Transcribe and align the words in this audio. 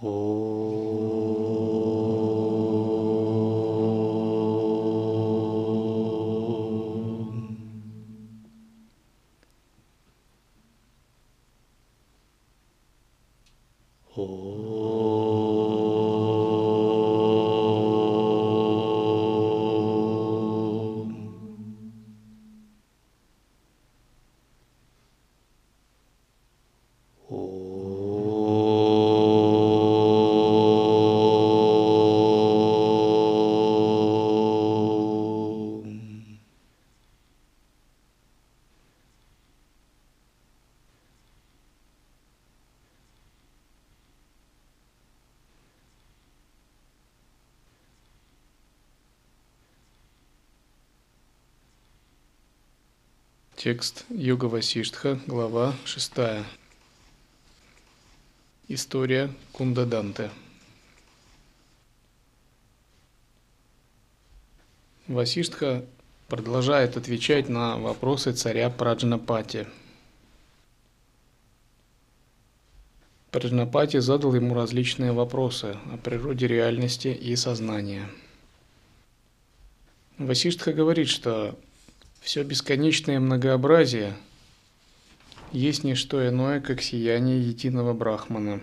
오. 0.00 0.47
Текст 53.68 54.06
Йога 54.08 54.46
Васиштха, 54.46 55.18
глава 55.26 55.74
6. 55.84 56.12
История 58.68 59.30
Кундаданте. 59.52 60.30
Васиштха 65.06 65.84
продолжает 66.28 66.96
отвечать 66.96 67.50
на 67.50 67.76
вопросы 67.76 68.32
царя 68.32 68.70
Праджнапати. 68.70 69.66
Праджнапати 73.30 73.98
задал 73.98 74.34
ему 74.34 74.54
различные 74.54 75.12
вопросы 75.12 75.76
о 75.92 75.98
природе 75.98 76.46
реальности 76.46 77.08
и 77.08 77.36
сознания. 77.36 78.08
Васиштха 80.16 80.72
говорит, 80.72 81.08
что 81.08 81.58
все 82.20 82.42
бесконечное 82.42 83.20
многообразие 83.20 84.14
есть 85.52 85.84
не 85.84 85.94
что 85.94 86.26
иное, 86.28 86.60
как 86.60 86.82
сияние 86.82 87.40
единого 87.40 87.94
Брахмана. 87.94 88.60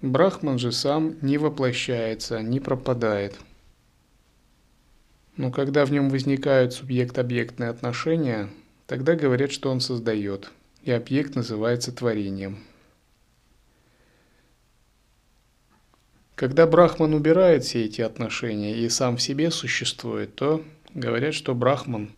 Брахман 0.00 0.58
же 0.58 0.72
сам 0.72 1.16
не 1.22 1.38
воплощается, 1.38 2.40
не 2.40 2.60
пропадает. 2.60 3.38
Но 5.36 5.50
когда 5.50 5.84
в 5.84 5.92
нем 5.92 6.10
возникают 6.10 6.72
субъект-объектные 6.72 7.70
отношения, 7.70 8.50
тогда 8.86 9.14
говорят, 9.14 9.52
что 9.52 9.70
он 9.70 9.80
создает, 9.80 10.50
и 10.82 10.90
объект 10.90 11.34
называется 11.36 11.92
творением– 11.92 12.58
Когда 16.42 16.66
Брахман 16.66 17.14
убирает 17.14 17.62
все 17.62 17.84
эти 17.84 18.00
отношения 18.00 18.76
и 18.76 18.88
сам 18.88 19.16
в 19.16 19.22
себе 19.22 19.52
существует, 19.52 20.34
то 20.34 20.64
говорят, 20.92 21.34
что 21.34 21.54
Брахман 21.54 22.10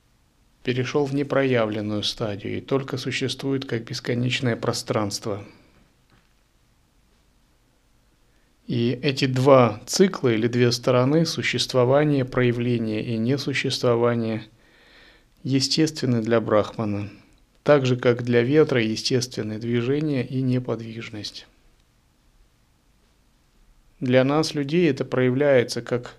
перешел 0.63 1.05
в 1.05 1.15
непроявленную 1.15 2.03
стадию 2.03 2.57
и 2.57 2.63
только 2.63 2.97
существует 2.97 3.67
как 3.67 3.85
бесконечное 3.85 4.57
пространство. 4.57 5.45
И 8.67 8.99
эти 9.03 9.27
два 9.27 9.83
цикла 9.85 10.31
или 10.31 10.49
две 10.49 10.73
стороны 10.73 11.27
существования, 11.27 12.25
проявления 12.25 13.05
и 13.05 13.19
несуществования 13.19 14.47
естественны 15.43 16.23
для 16.23 16.41
Брахмана, 16.41 17.11
так 17.63 17.85
же 17.85 17.97
как 17.97 18.23
для 18.23 18.43
ветра 18.43 18.83
естественны 18.83 19.59
движение 19.59 20.27
и 20.27 20.41
неподвижность. 20.41 21.47
Для 24.01 24.25
нас, 24.25 24.55
людей, 24.55 24.91
это 24.91 25.05
проявляется 25.05 25.81
как 25.83 26.17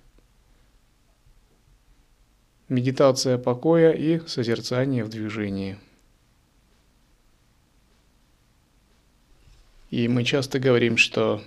медитация 2.70 3.38
покоя 3.38 3.92
и 3.92 4.20
созерцание 4.28 5.04
в 5.04 5.10
движении. 5.10 5.78
И 9.92 10.08
мы 10.08 10.24
часто 10.24 10.60
говорим, 10.60 10.98
что 10.98 11.42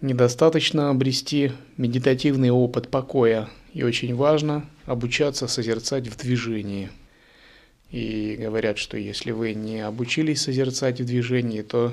недостаточно 0.00 0.90
обрести 0.90 1.52
медитативный 1.76 2.50
опыт 2.50 2.88
покоя, 2.88 3.48
и 3.72 3.82
очень 3.82 4.14
важно 4.14 4.68
обучаться 4.84 5.48
созерцать 5.48 6.08
в 6.08 6.16
движении. 6.16 6.90
И 7.90 8.36
говорят, 8.38 8.78
что 8.78 8.96
если 8.96 9.32
вы 9.32 9.54
не 9.54 9.80
обучились 9.80 10.42
созерцать 10.42 11.00
в 11.00 11.06
движении, 11.06 11.62
то 11.62 11.92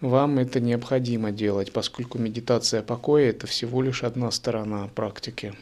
вам 0.00 0.38
это 0.38 0.60
необходимо 0.60 1.30
делать, 1.30 1.72
поскольку 1.72 2.18
медитация 2.18 2.82
покоя– 2.82 3.30
это 3.30 3.46
всего 3.46 3.82
лишь 3.82 4.02
одна 4.02 4.30
сторона 4.30 4.88
практики. 4.88 5.54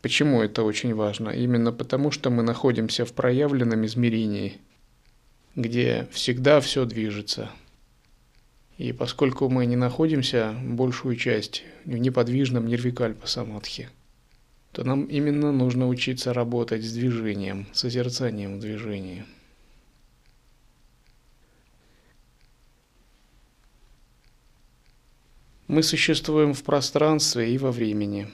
Почему 0.00 0.42
это 0.42 0.64
очень 0.64 0.94
важно? 0.94 1.28
Именно 1.28 1.72
потому, 1.72 2.10
что 2.10 2.30
мы 2.30 2.42
находимся 2.42 3.04
в 3.04 3.12
проявленном 3.12 3.86
измерении, 3.86 4.58
где 5.54 6.08
всегда 6.10 6.60
все 6.60 6.84
движется. 6.84 7.50
И 8.78 8.92
поскольку 8.92 9.48
мы 9.48 9.66
не 9.66 9.76
находимся 9.76 10.56
большую 10.64 11.14
часть 11.16 11.62
в 11.84 11.96
неподвижном 11.96 12.66
нирвикальпа 12.66 13.28
самадхи, 13.28 13.90
то 14.72 14.82
нам 14.82 15.04
именно 15.04 15.52
нужно 15.52 15.86
учиться 15.86 16.32
работать 16.32 16.82
с 16.82 16.92
движением, 16.92 17.68
созерцанием 17.72 18.56
в 18.56 18.60
движении. 18.60 19.24
Мы 25.72 25.82
существуем 25.82 26.52
в 26.52 26.62
пространстве 26.64 27.54
и 27.54 27.56
во 27.56 27.72
времени. 27.72 28.28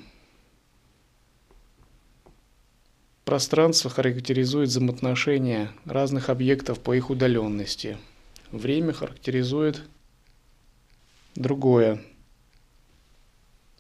Пространство 3.25 3.89
характеризует 3.89 4.71
взаимоотношения 4.71 5.71
разных 5.85 6.31
объектов 6.31 6.81
по 6.81 6.97
их 6.97 7.11
удаленности. 7.11 7.97
Время 8.51 8.93
характеризует 8.93 9.85
другое. 11.37 12.03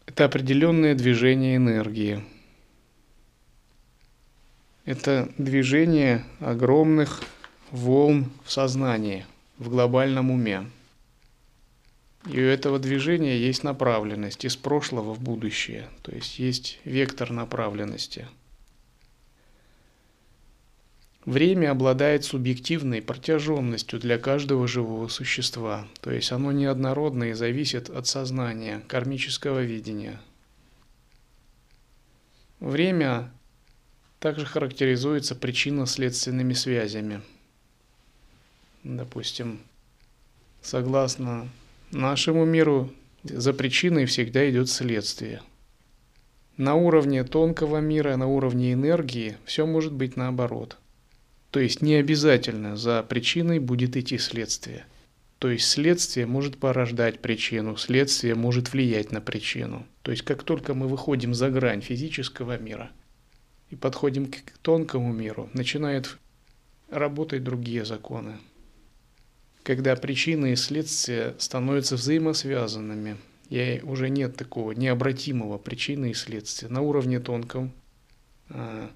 Это 0.06 0.26
определенное 0.26 0.94
движение 0.94 1.56
энергии. 1.56 2.24
Это 4.84 5.32
движение 5.36 6.24
огромных 6.38 7.24
волн 7.72 8.30
в 8.44 8.52
сознании, 8.52 9.26
в 9.58 9.68
глобальном 9.68 10.30
уме. 10.30 10.70
И 12.26 12.40
у 12.40 12.44
этого 12.44 12.78
движения 12.78 13.38
есть 13.38 13.62
направленность 13.62 14.44
из 14.44 14.56
прошлого 14.56 15.14
в 15.14 15.20
будущее, 15.20 15.88
то 16.02 16.12
есть 16.12 16.38
есть 16.38 16.80
вектор 16.84 17.30
направленности. 17.30 18.26
Время 21.24 21.72
обладает 21.72 22.24
субъективной 22.24 23.02
протяженностью 23.02 24.00
для 24.00 24.18
каждого 24.18 24.66
живого 24.66 25.08
существа, 25.08 25.86
то 26.00 26.10
есть 26.10 26.32
оно 26.32 26.52
неоднородно 26.52 27.24
и 27.24 27.32
зависит 27.34 27.90
от 27.90 28.06
сознания, 28.06 28.82
кармического 28.88 29.60
видения. 29.60 30.20
Время 32.60 33.30
также 34.20 34.44
характеризуется 34.46 35.34
причинно-следственными 35.34 36.54
связями. 36.54 37.20
Допустим, 38.82 39.60
согласно 40.62 41.48
Нашему 41.92 42.44
миру 42.44 42.92
за 43.24 43.54
причиной 43.54 44.04
всегда 44.04 44.48
идет 44.50 44.68
следствие. 44.68 45.40
На 46.58 46.74
уровне 46.74 47.24
тонкого 47.24 47.78
мира, 47.78 48.14
на 48.16 48.26
уровне 48.26 48.74
энергии 48.74 49.38
все 49.46 49.64
может 49.64 49.94
быть 49.94 50.14
наоборот. 50.14 50.76
То 51.50 51.60
есть 51.60 51.80
не 51.80 51.94
обязательно 51.94 52.76
за 52.76 53.02
причиной 53.02 53.58
будет 53.58 53.96
идти 53.96 54.18
следствие. 54.18 54.84
То 55.38 55.48
есть 55.48 55.66
следствие 55.66 56.26
может 56.26 56.58
порождать 56.58 57.20
причину, 57.20 57.78
следствие 57.78 58.34
может 58.34 58.70
влиять 58.74 59.10
на 59.10 59.22
причину. 59.22 59.86
То 60.02 60.10
есть 60.10 60.24
как 60.24 60.42
только 60.42 60.74
мы 60.74 60.88
выходим 60.88 61.32
за 61.32 61.48
грань 61.48 61.80
физического 61.80 62.58
мира 62.58 62.90
и 63.70 63.76
подходим 63.76 64.26
к 64.26 64.36
тонкому 64.60 65.10
миру, 65.14 65.48
начинают 65.54 66.18
работать 66.90 67.44
другие 67.44 67.86
законы 67.86 68.36
когда 69.62 69.96
причины 69.96 70.52
и 70.52 70.56
следствия 70.56 71.34
становятся 71.38 71.96
взаимосвязанными. 71.96 73.16
И 73.50 73.80
уже 73.82 74.10
нет 74.10 74.36
такого 74.36 74.72
необратимого 74.72 75.58
причины 75.58 76.10
и 76.10 76.14
следствия. 76.14 76.68
На 76.68 76.82
уровне 76.82 77.18
тонком 77.18 77.72
а, 78.50 78.90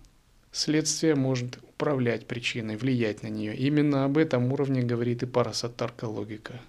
следствие 0.50 1.14
может 1.14 1.58
управлять 1.62 2.26
причиной, 2.26 2.76
влиять 2.76 3.22
на 3.22 3.28
нее. 3.28 3.56
Именно 3.56 4.04
об 4.04 4.18
этом 4.18 4.52
уровне 4.52 4.82
говорит 4.82 5.22
и 5.22 5.26
парасаттарка 5.26 6.04
логика. 6.04 6.60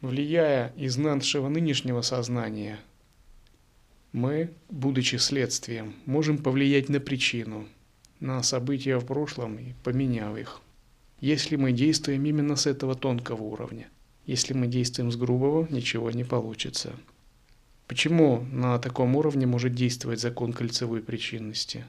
Влияя 0.00 0.72
из 0.76 0.96
нашего 0.96 1.48
нынешнего 1.48 2.02
сознания, 2.02 2.80
мы, 4.12 4.50
будучи 4.68 5.16
следствием, 5.16 5.94
можем 6.06 6.38
повлиять 6.38 6.88
на 6.88 7.00
причину, 7.00 7.68
на 8.20 8.42
события 8.42 8.98
в 8.98 9.06
прошлом 9.06 9.58
и 9.58 9.74
поменяв 9.84 10.36
их. 10.36 10.60
Если 11.22 11.54
мы 11.54 11.70
действуем 11.70 12.24
именно 12.24 12.56
с 12.56 12.66
этого 12.66 12.96
тонкого 12.96 13.44
уровня. 13.44 13.88
Если 14.26 14.54
мы 14.54 14.66
действуем 14.66 15.12
с 15.12 15.16
грубого, 15.16 15.68
ничего 15.70 16.10
не 16.10 16.24
получится. 16.24 16.94
Почему 17.86 18.44
на 18.50 18.76
таком 18.80 19.14
уровне 19.14 19.46
может 19.46 19.72
действовать 19.72 20.20
закон 20.20 20.52
кольцевой 20.52 21.00
причинности? 21.00 21.84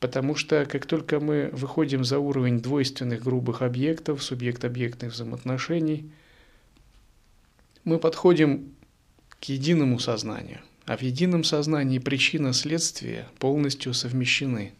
Потому 0.00 0.36
что 0.36 0.64
как 0.64 0.86
только 0.86 1.20
мы 1.20 1.50
выходим 1.52 2.02
за 2.02 2.18
уровень 2.18 2.60
двойственных 2.62 3.22
грубых 3.22 3.60
объектов, 3.60 4.22
субъект-объектных 4.22 5.12
взаимоотношений, 5.12 6.10
мы 7.84 7.98
подходим 7.98 8.72
к 9.38 9.44
единому 9.44 9.98
сознанию. 9.98 10.60
А 10.86 10.96
в 10.96 11.02
едином 11.02 11.44
сознании 11.44 11.98
причина 11.98 12.54
следствия 12.54 13.28
полностью 13.38 13.92
совмещены. 13.92 14.72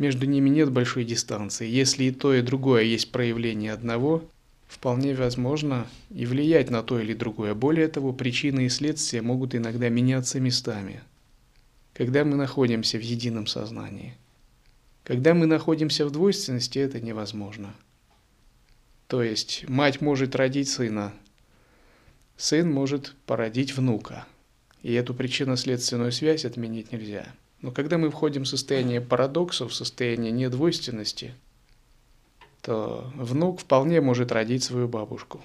Между 0.00 0.24
ними 0.24 0.48
нет 0.48 0.72
большой 0.72 1.04
дистанции. 1.04 1.68
Если 1.68 2.04
и 2.04 2.10
то, 2.10 2.32
и 2.32 2.40
другое 2.40 2.84
есть 2.84 3.12
проявление 3.12 3.74
одного, 3.74 4.24
вполне 4.66 5.14
возможно 5.14 5.86
и 6.08 6.24
влиять 6.24 6.70
на 6.70 6.82
то 6.82 6.98
или 6.98 7.12
другое. 7.12 7.52
Более 7.52 7.86
того, 7.86 8.14
причины 8.14 8.64
и 8.64 8.70
следствия 8.70 9.20
могут 9.20 9.54
иногда 9.54 9.90
меняться 9.90 10.40
местами, 10.40 11.02
когда 11.92 12.24
мы 12.24 12.36
находимся 12.36 12.96
в 12.96 13.02
едином 13.02 13.46
сознании. 13.46 14.16
Когда 15.04 15.34
мы 15.34 15.44
находимся 15.44 16.06
в 16.06 16.10
двойственности, 16.10 16.78
это 16.78 16.98
невозможно. 16.98 17.74
То 19.06 19.22
есть 19.22 19.68
мать 19.68 20.00
может 20.00 20.34
родить 20.34 20.70
сына, 20.70 21.12
сын 22.38 22.72
может 22.72 23.14
породить 23.26 23.76
внука. 23.76 24.24
И 24.82 24.94
эту 24.94 25.12
причинно-следственную 25.12 26.10
связь 26.10 26.46
отменить 26.46 26.90
нельзя. 26.90 27.26
Но 27.62 27.70
когда 27.70 27.98
мы 27.98 28.10
входим 28.10 28.44
в 28.44 28.48
состояние 28.48 29.00
парадоксов, 29.00 29.72
в 29.72 29.74
состояние 29.74 30.32
недвойственности– 30.32 31.34
то 32.62 33.10
внук 33.14 33.60
вполне 33.60 34.00
может 34.00 34.32
родить 34.32 34.62
свою 34.64 34.88
бабушку. 34.88 35.40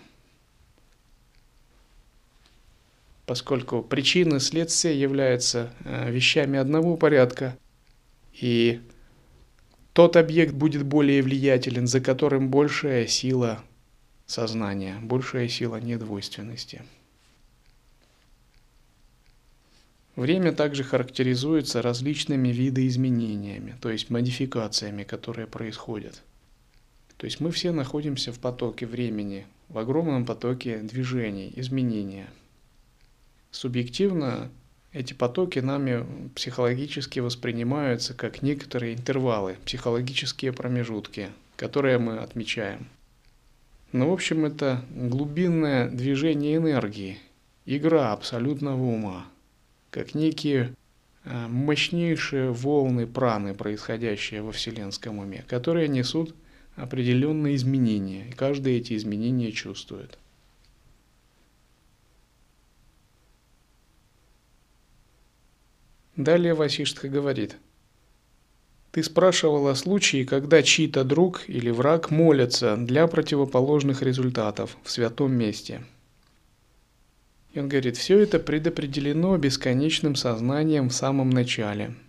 Поскольку 3.25 3.81
причины 3.81 4.39
следствия 4.39 5.00
являются 5.00 5.73
э, 5.83 6.12
вещами 6.12 6.59
одного 6.59 6.95
порядка, 6.95 7.57
и 8.33 8.81
тот 9.94 10.15
объект 10.15 10.53
будет 10.53 10.83
более 10.83 11.23
влиятелен, 11.23 11.88
за 11.88 12.01
которым 12.01 12.50
большая 12.50 13.07
сила 13.07 13.63
сознания, 14.27 15.00
большая 15.01 15.47
сила 15.47 15.77
недвойственности. 15.77 16.83
Время 20.15 20.51
также 20.53 20.83
характеризуется 20.83 21.81
различными 21.81 22.50
видоизменениями, 22.50 23.75
то 23.81 23.89
есть 23.89 24.09
модификациями, 24.09 25.03
которые 25.03 25.47
происходят– 25.47 26.21
то 27.17 27.25
есть 27.25 27.39
мы 27.39 27.51
все 27.51 27.71
находимся 27.71 28.31
в 28.31 28.39
потоке 28.39 28.85
времени, 28.85 29.45
в 29.69 29.77
огромном 29.77 30.25
потоке 30.25 30.79
движений, 30.79 31.51
изменения. 31.56 32.27
Субъективно 33.51 34.50
эти 34.91 35.13
потоки 35.13 35.59
нами 35.59 36.06
психологически 36.35 37.19
воспринимаются 37.19 38.13
как 38.13 38.41
некоторые 38.41 38.95
интервалы, 38.95 39.57
психологические 39.65 40.51
промежутки, 40.51 41.29
которые 41.56 41.97
мы 41.97 42.17
отмечаем. 42.17 42.88
Но, 43.91 44.09
в 44.09 44.13
общем, 44.13 44.44
это 44.44 44.83
глубинное 44.89 45.89
движение 45.89 46.57
энергии, 46.57 47.17
игра 47.65 48.12
абсолютного 48.12 48.83
ума, 48.83 49.25
как 49.95 50.13
некие 50.13 50.75
э, 51.24 51.47
мощнейшие 51.47 52.51
волны 52.51 53.07
праны, 53.07 53.53
происходящие 53.53 54.42
во 54.42 54.51
вселенском 54.51 55.19
уме, 55.19 55.45
которые 55.47 55.88
несут 55.88 56.36
определенные 56.75 57.56
изменения, 57.56 58.27
и 58.27 58.33
каждый 58.33 58.75
эти 58.75 58.97
изменения 58.97 59.53
чувствует. 59.53 60.19
Далее 66.18 66.56
Васиштха 66.56 67.07
говорит, 67.07 67.56
«Ты 68.91 69.01
спрашивал 69.01 69.69
о 69.69 69.75
случае, 69.75 70.25
когда 70.25 70.62
чей-то 70.62 71.06
друг 71.06 71.45
или 71.48 71.69
враг 71.69 72.12
молятся 72.12 72.75
для 72.75 73.07
противоположных 73.07 74.01
результатов 74.01 74.75
в 74.83 74.91
святом 74.91 75.31
месте». 75.31 75.86
И 77.56 77.60
он 77.60 77.68
говорит, 77.68 77.98
все 77.98 78.19
это 78.19 78.38
предопределено 78.38 79.36
бесконечным 79.38 80.16
сознанием 80.16 80.90
в 80.90 80.94
самом 80.94 81.31
начале– 81.31 81.96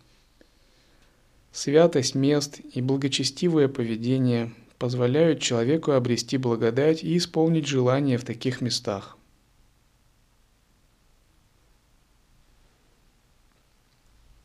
Святость 1.57 2.15
мест 2.15 2.61
и 2.75 2.83
благочестивое 2.83 3.67
поведение 3.67 4.53
позволяют 4.77 5.41
человеку 5.41 5.93
обрести 5.93 6.37
благодать 6.37 7.03
и 7.03 7.17
исполнить 7.17 7.67
желания 7.67 8.19
в 8.19 8.27
таких 8.27 8.61
местах. 8.61 9.17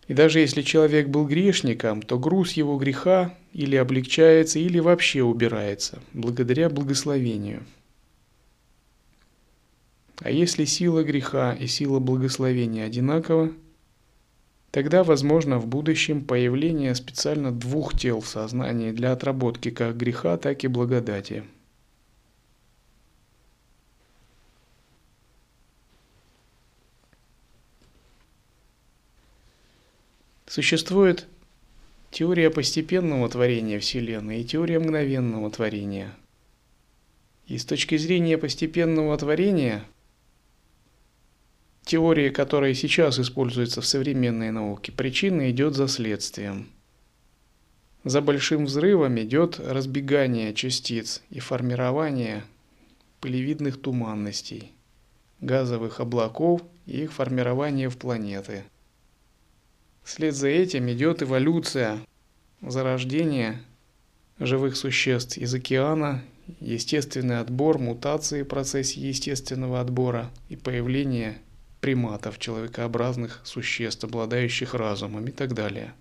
И 0.08 0.14
даже 0.14 0.40
если 0.40 0.62
человек 0.62 1.10
был 1.10 1.28
грешником, 1.28 2.02
то 2.02 2.18
груз 2.18 2.54
его 2.54 2.78
греха 2.78 3.38
или 3.52 3.76
облегчается, 3.76 4.60
или 4.60 4.80
вообще 4.80 5.22
убирается, 5.22 6.02
благодаря 6.14 6.70
благословению. 6.70 7.66
А 10.22 10.30
если 10.32 10.66
сила 10.66 11.04
греха 11.04 11.54
и 11.54 11.68
сила 11.68 12.00
благословения 12.00 12.86
одинакова– 12.86 13.52
Тогда 14.72 15.04
возможно 15.04 15.60
в 15.60 15.68
будущем 15.68 16.24
появление 16.24 16.96
специально 16.96 17.52
двух 17.52 17.98
тел 17.98 18.22
в 18.22 18.28
сознании 18.28 18.92
для 18.92 19.12
отработки 19.12 19.70
как 19.70 19.98
греха, 19.98 20.38
так 20.38 20.64
и 20.64 20.68
благодати. 20.68 21.44
Существует 30.48 31.28
теория 32.12 32.50
постепенного 32.50 33.28
творения 33.30 33.80
Вселенной 33.80 34.42
и 34.42 34.46
теория 34.46 34.80
мгновенного 34.80 35.50
творения. 35.52 36.14
И 37.46 37.58
с 37.58 37.66
точки 37.66 37.98
зрения 37.98 38.38
постепенного 38.38 39.18
творения– 39.18 39.84
теории, 41.86 42.30
которая 42.30 42.74
сейчас 42.74 43.20
используется 43.20 43.82
в 43.82 43.86
современной 43.86 44.52
науке, 44.52 44.92
причина 44.92 45.50
идет 45.52 45.76
за 45.76 45.88
следствием. 45.88 46.70
За 48.04 48.22
большим 48.22 48.66
взрывом 48.66 49.20
идет 49.20 49.60
разбегание 49.60 50.54
частиц 50.54 51.22
и 51.30 51.40
формирование 51.40 52.44
пылевидных 53.20 53.80
туманностей, 53.80 54.72
газовых 55.40 56.00
облаков 56.00 56.64
и 56.88 57.04
их 57.04 57.14
формирование 57.14 57.90
в 57.90 57.98
планеты. 57.98 58.64
Вслед 60.04 60.36
за 60.36 60.48
этим 60.48 60.90
идет 60.90 61.22
эволюция, 61.22 62.00
зарождение 62.62 63.62
живых 64.40 64.76
существ 64.76 65.38
из 65.38 65.54
океана, 65.54 66.24
естественный 66.60 67.40
отбор, 67.40 67.78
мутации 67.78 68.42
в 68.42 68.48
процессе 68.48 69.00
естественного 69.00 69.80
отбора 69.80 70.32
и 70.50 70.56
появление 70.56 71.38
приматов, 71.82 72.40
человекообразных 72.40 73.42
существ, 73.44 74.04
обладающих 74.04 74.74
разумом 74.74 75.28
и 75.28 75.32
так 75.32 75.54
далее. 75.54 75.94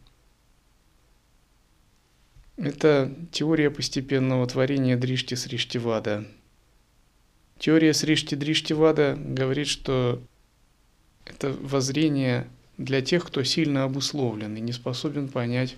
Это 2.57 3.13
теория 3.33 3.71
постепенного 3.71 4.47
творения 4.47 4.97
Дришти 4.97 5.35
Сриштивада. 5.35 6.27
Теория 7.59 7.95
Сришти 7.95 8.37
Дриштивада 8.37 9.17
говорит, 9.19 9.67
что 9.67 10.23
это 11.25 11.53
воззрение 11.53 12.47
для 12.77 13.01
тех, 13.01 13.27
кто 13.27 13.43
сильно 13.45 13.85
обусловлен 13.85 14.57
и 14.57 14.61
не 14.61 14.73
способен 14.73 15.29
понять 15.29 15.77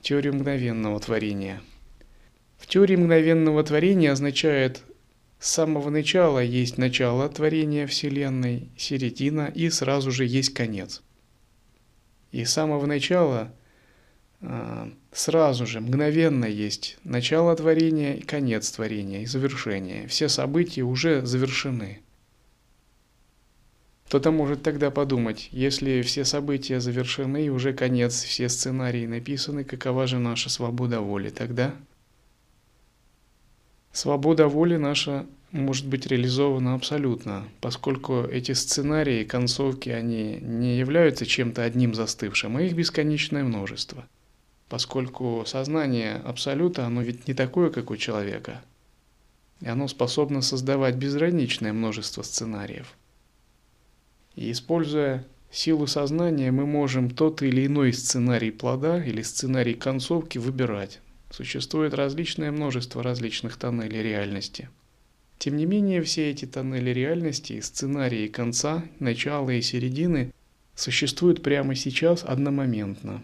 теорию 0.00 0.34
мгновенного 0.34 0.98
творения. 0.98 1.62
В 2.58 2.66
теории 2.66 2.96
мгновенного 2.96 3.62
творения 3.62 4.10
означает 4.10 4.82
с 5.38 5.50
самого 5.50 5.90
начала 5.90 6.42
есть 6.42 6.78
начало 6.78 7.28
творения 7.28 7.86
Вселенной, 7.86 8.70
середина 8.76 9.52
и 9.54 9.70
сразу 9.70 10.10
же 10.10 10.24
есть 10.24 10.54
конец. 10.54 11.02
И 12.32 12.44
с 12.44 12.52
самого 12.52 12.86
начала 12.86 13.52
а, 14.40 14.90
сразу 15.12 15.66
же, 15.66 15.80
мгновенно 15.80 16.44
есть 16.44 16.98
начало 17.04 17.54
творения 17.54 18.14
и 18.14 18.22
конец 18.22 18.70
творения 18.70 19.22
и 19.22 19.26
завершение. 19.26 20.06
Все 20.08 20.28
события 20.28 20.82
уже 20.82 21.24
завершены. 21.24 22.00
Кто-то 24.06 24.30
может 24.30 24.62
тогда 24.62 24.90
подумать, 24.90 25.48
если 25.50 26.02
все 26.02 26.24
события 26.24 26.80
завершены 26.80 27.46
и 27.46 27.48
уже 27.48 27.72
конец, 27.72 28.22
все 28.22 28.48
сценарии 28.48 29.06
написаны, 29.06 29.64
какова 29.64 30.06
же 30.06 30.18
наша 30.18 30.48
свобода 30.48 31.00
воли 31.00 31.30
тогда? 31.30 31.74
Свобода 33.96 34.46
воли 34.46 34.76
наша 34.76 35.26
может 35.52 35.86
быть 35.86 36.06
реализована 36.06 36.74
абсолютно, 36.74 37.48
поскольку 37.60 38.24
эти 38.24 38.52
сценарии, 38.52 39.24
концовки, 39.24 39.88
они 39.88 40.38
не 40.42 40.76
являются 40.76 41.24
чем-то 41.24 41.64
одним 41.64 41.94
застывшим, 41.94 42.56
а 42.58 42.62
их 42.62 42.74
бесконечное 42.74 43.42
множество. 43.42 44.06
Поскольку 44.68 45.44
сознание 45.46 46.16
абсолюта, 46.16 46.84
оно 46.84 47.00
ведь 47.00 47.26
не 47.26 47.32
такое, 47.32 47.70
как 47.70 47.90
у 47.90 47.96
человека. 47.96 48.62
И 49.62 49.66
оно 49.66 49.88
способно 49.88 50.42
создавать 50.42 50.96
безграничное 50.96 51.72
множество 51.72 52.22
сценариев– 52.22 52.94
и 54.36 54.52
используя 54.52 55.24
силу 55.50 55.86
сознания, 55.86 56.52
мы 56.52 56.66
можем 56.66 57.10
тот 57.10 57.42
или 57.42 57.66
иной 57.66 57.94
сценарий 57.94 58.50
плода 58.50 59.02
или 59.02 59.22
сценарий 59.22 59.72
концовки 59.72 60.36
выбирать. 60.36 61.00
Существует 61.36 61.92
различное 61.92 62.50
множество 62.50 63.02
различных 63.02 63.58
тоннелей 63.58 64.02
реальности. 64.02 64.70
Тем 65.38 65.58
не 65.58 65.66
менее, 65.66 66.02
все 66.02 66.30
эти 66.30 66.46
тоннели 66.46 66.88
реальности, 66.88 67.60
сценарии 67.60 68.26
конца, 68.26 68.86
начала 69.00 69.50
и 69.50 69.60
середины 69.60 70.32
существуют 70.74 71.42
прямо 71.42 71.74
сейчас 71.74 72.24
одномоментно. 72.24 73.22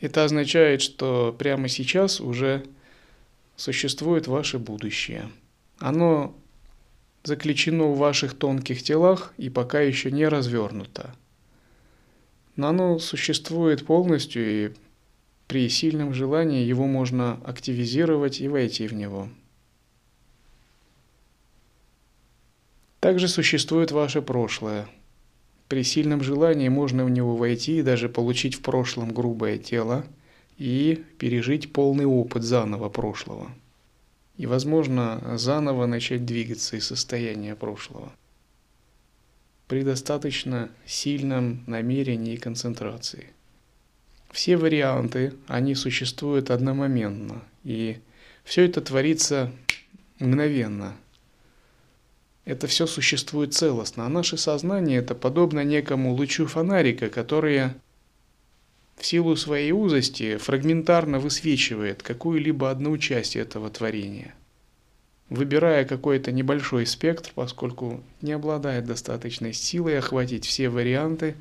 Это 0.00 0.24
означает, 0.24 0.80
что 0.80 1.36
прямо 1.38 1.68
сейчас 1.68 2.22
уже 2.22 2.64
существует 3.56 4.26
ваше 4.26 4.58
будущее. 4.58 5.30
Оно 5.78 6.34
заключено 7.22 7.84
в 7.88 7.98
ваших 7.98 8.32
тонких 8.32 8.82
телах 8.82 9.34
и 9.36 9.50
пока 9.50 9.82
еще 9.82 10.10
не 10.10 10.26
развернуто. 10.26 11.14
Но 12.56 12.68
оно 12.68 12.98
существует 12.98 13.84
полностью, 13.84 14.50
и 14.50 14.72
при 15.46 15.68
сильном 15.68 16.14
желании 16.14 16.64
его 16.64 16.86
можно 16.86 17.40
активизировать 17.44 18.40
и 18.40 18.48
войти 18.48 18.86
в 18.86 18.94
него. 18.94 19.28
Также 23.00 23.28
существует 23.28 23.92
ваше 23.92 24.22
прошлое. 24.22 24.88
При 25.68 25.82
сильном 25.82 26.22
желании 26.22 26.68
можно 26.68 27.04
в 27.04 27.10
него 27.10 27.36
войти 27.36 27.78
и 27.78 27.82
даже 27.82 28.08
получить 28.08 28.54
в 28.54 28.62
прошлом 28.62 29.12
грубое 29.12 29.58
тело 29.58 30.04
и 30.56 31.04
пережить 31.18 31.72
полный 31.72 32.06
опыт 32.06 32.42
заново 32.42 32.88
прошлого– 32.88 33.50
и, 34.36 34.46
возможно, 34.46 35.36
заново 35.36 35.86
начать 35.86 36.24
двигаться 36.24 36.76
из 36.76 36.86
состояния 36.86 37.54
прошлого. 37.54 38.12
При 39.68 39.82
достаточно 39.82 40.70
сильном 40.86 41.62
намерении 41.66 42.34
и 42.34 42.38
концентрации. 42.38 43.28
Все 44.34 44.56
варианты, 44.56 45.32
они 45.46 45.76
существуют 45.76 46.50
одномоментно, 46.50 47.44
и 47.62 47.98
все 48.42 48.64
это 48.64 48.80
творится 48.80 49.52
мгновенно. 50.18 50.96
Это 52.44 52.66
все 52.66 52.88
существует 52.88 53.54
целостно, 53.54 54.06
а 54.06 54.08
наше 54.08 54.36
сознание 54.36 54.98
это 54.98 55.14
подобно 55.14 55.62
некому 55.62 56.12
лучу 56.12 56.46
фонарика, 56.46 57.10
которое 57.10 57.76
в 58.96 59.06
силу 59.06 59.36
своей 59.36 59.70
узости 59.70 60.36
фрагментарно 60.36 61.20
высвечивает 61.20 62.02
какую-либо 62.02 62.72
одну 62.72 62.98
часть 62.98 63.36
этого 63.36 63.70
творения, 63.70 64.34
выбирая 65.28 65.84
какой-то 65.84 66.32
небольшой 66.32 66.86
спектр, 66.86 67.30
поскольку 67.36 68.02
не 68.20 68.32
обладает 68.32 68.84
достаточной 68.84 69.52
силой 69.52 69.96
охватить 69.96 70.44
все 70.44 70.70
варианты 70.70 71.36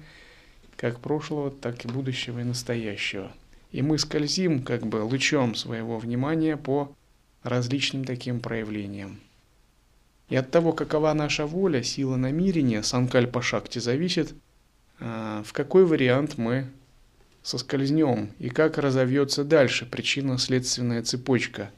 как 0.84 1.00
прошлого, 1.00 1.50
так 1.50 1.86
и 1.86 1.88
будущего 1.88 2.40
и 2.40 2.44
настоящего. 2.44 3.32
И 3.72 3.82
мы 3.82 3.98
скользим 3.98 4.62
как 4.62 4.86
бы 4.86 4.98
лучом 4.98 5.56
своего 5.56 5.98
внимания 5.98 6.58
по 6.58 6.94
различным 7.42 8.04
таким 8.04 8.42
проявлениям. 8.42 9.22
И 10.28 10.36
от 10.36 10.52
того, 10.52 10.74
какова 10.74 11.13
наша 11.13 11.46
воля, 11.46 11.84
сила 11.84 12.18
намерения, 12.18 12.84
санкальпа 12.84 13.42
шакти 13.42 13.80
зависит, 13.80 14.34
а, 15.00 15.42
в 15.46 15.54
какой 15.54 15.86
вариант 15.86 16.38
мы 16.38 16.68
соскользнем 17.44 18.32
и 18.40 18.50
как 18.50 18.78
разовьется 18.78 19.46
дальше 19.46 19.86
причинно-следственная 19.86 21.02
цепочка 21.02 21.72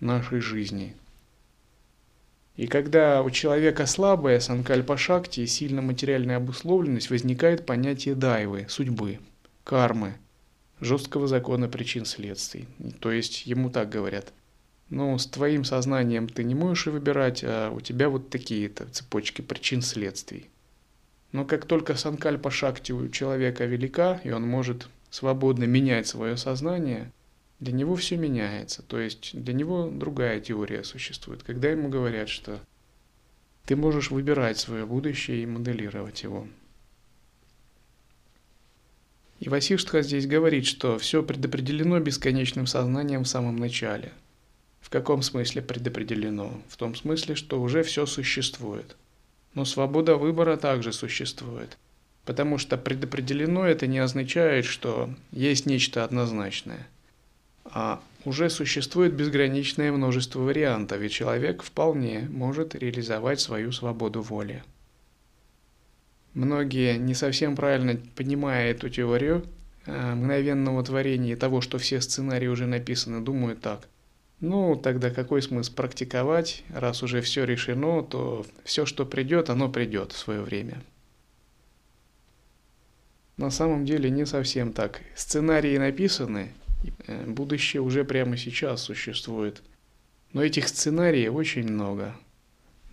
нашей 0.00 0.40
жизни. 0.40 0.96
И 2.60 2.66
когда 2.66 3.22
у 3.22 3.30
человека 3.30 3.86
слабая 3.86 4.38
санкальпа-шакти 4.38 5.40
и 5.40 5.46
сильно 5.46 5.80
материальная 5.80 6.36
обусловленность, 6.36 7.08
возникает 7.08 7.64
понятие 7.64 8.14
дайвы, 8.14 8.66
судьбы, 8.68 9.18
кармы, 9.64 10.12
жесткого 10.78 11.26
закона 11.26 11.70
причин 11.70 12.04
следствий. 12.04 12.68
То 12.98 13.12
есть 13.12 13.46
ему 13.46 13.70
так 13.70 13.88
говорят. 13.88 14.34
Ну, 14.90 15.16
с 15.16 15.24
твоим 15.24 15.64
сознанием 15.64 16.28
ты 16.28 16.44
не 16.44 16.54
можешь 16.54 16.88
и 16.88 16.90
выбирать, 16.90 17.42
а 17.42 17.70
у 17.70 17.80
тебя 17.80 18.10
вот 18.10 18.28
такие-то 18.28 18.84
цепочки 18.88 19.40
причин 19.40 19.80
следствий. 19.80 20.50
Но 21.32 21.46
как 21.46 21.64
только 21.64 21.94
санкальпа 21.94 22.50
шакти 22.50 22.92
у 22.92 23.08
человека 23.08 23.64
велика, 23.64 24.20
и 24.22 24.32
он 24.32 24.46
может 24.46 24.90
свободно 25.08 25.64
менять 25.64 26.08
свое 26.08 26.36
сознание, 26.36 27.10
для 27.60 27.72
него 27.72 27.94
все 27.94 28.16
меняется. 28.16 28.82
То 28.82 28.98
есть 28.98 29.30
для 29.34 29.54
него 29.54 29.88
другая 29.90 30.40
теория 30.40 30.82
существует. 30.82 31.42
Когда 31.42 31.68
ему 31.68 31.88
говорят, 31.88 32.28
что 32.28 32.60
ты 33.66 33.76
можешь 33.76 34.10
выбирать 34.10 34.58
свое 34.58 34.86
будущее 34.86 35.42
и 35.42 35.46
моделировать 35.46 36.22
его. 36.22 36.48
И 39.38 39.48
Васиштха 39.48 40.02
здесь 40.02 40.26
говорит, 40.26 40.66
что 40.66 40.98
все 40.98 41.22
предопределено 41.22 41.98
бесконечным 42.00 42.66
сознанием 42.66 43.24
в 43.24 43.28
самом 43.28 43.56
начале. 43.56 44.12
В 44.80 44.90
каком 44.90 45.22
смысле 45.22 45.62
предопределено? 45.62 46.60
В 46.68 46.76
том 46.76 46.94
смысле, 46.94 47.34
что 47.34 47.60
уже 47.60 47.82
все 47.82 48.06
существует. 48.06 48.96
Но 49.54 49.64
свобода 49.64 50.16
выбора 50.16 50.56
также 50.56 50.92
существует. 50.92 51.78
Потому 52.24 52.58
что 52.58 52.76
предопределено 52.76 53.66
это 53.66 53.86
не 53.86 53.98
означает, 53.98 54.64
что 54.64 55.10
есть 55.32 55.64
нечто 55.64 56.04
однозначное. 56.04 56.86
А 57.64 58.02
уже 58.24 58.50
существует 58.50 59.14
безграничное 59.14 59.92
множество 59.92 60.40
вариантов, 60.40 61.00
и 61.02 61.10
человек 61.10 61.62
вполне 61.62 62.28
может 62.30 62.74
реализовать 62.74 63.40
свою 63.40 63.72
свободу 63.72 64.22
воли. 64.22 64.62
Многие, 66.34 66.96
не 66.96 67.14
совсем 67.14 67.56
правильно 67.56 67.98
понимая 68.14 68.70
эту 68.70 68.88
теорию 68.88 69.44
э, 69.86 70.14
мгновенного 70.14 70.82
творения 70.84 71.36
того, 71.36 71.60
что 71.60 71.78
все 71.78 72.00
сценарии 72.00 72.46
уже 72.46 72.66
написаны, 72.66 73.20
думают 73.20 73.60
так– 73.60 73.88
ну, 74.40 74.74
тогда 74.74 75.10
какой 75.10 75.42
смысл 75.42 75.74
практиковать, 75.74 76.64
раз 76.70 77.02
уже 77.02 77.20
все 77.20 77.44
решено, 77.44 78.02
то 78.02 78.46
все, 78.64 78.86
что 78.86 79.04
придет, 79.04 79.50
оно 79.50 79.68
придет 79.68 80.12
в 80.12 80.18
свое 80.18 80.40
время. 80.40 80.82
На 83.36 83.50
самом 83.50 83.84
деле 83.84 84.08
не 84.10 84.24
совсем 84.24 84.72
так. 84.72 85.02
Сценарии 85.14 85.76
написаны, 85.76 86.52
будущее 87.26 87.82
уже 87.82 88.04
прямо 88.04 88.36
сейчас 88.36 88.82
существует. 88.82 89.62
Но 90.32 90.42
этих 90.42 90.68
сценариев 90.68 91.34
очень 91.34 91.70
много. 91.70 92.14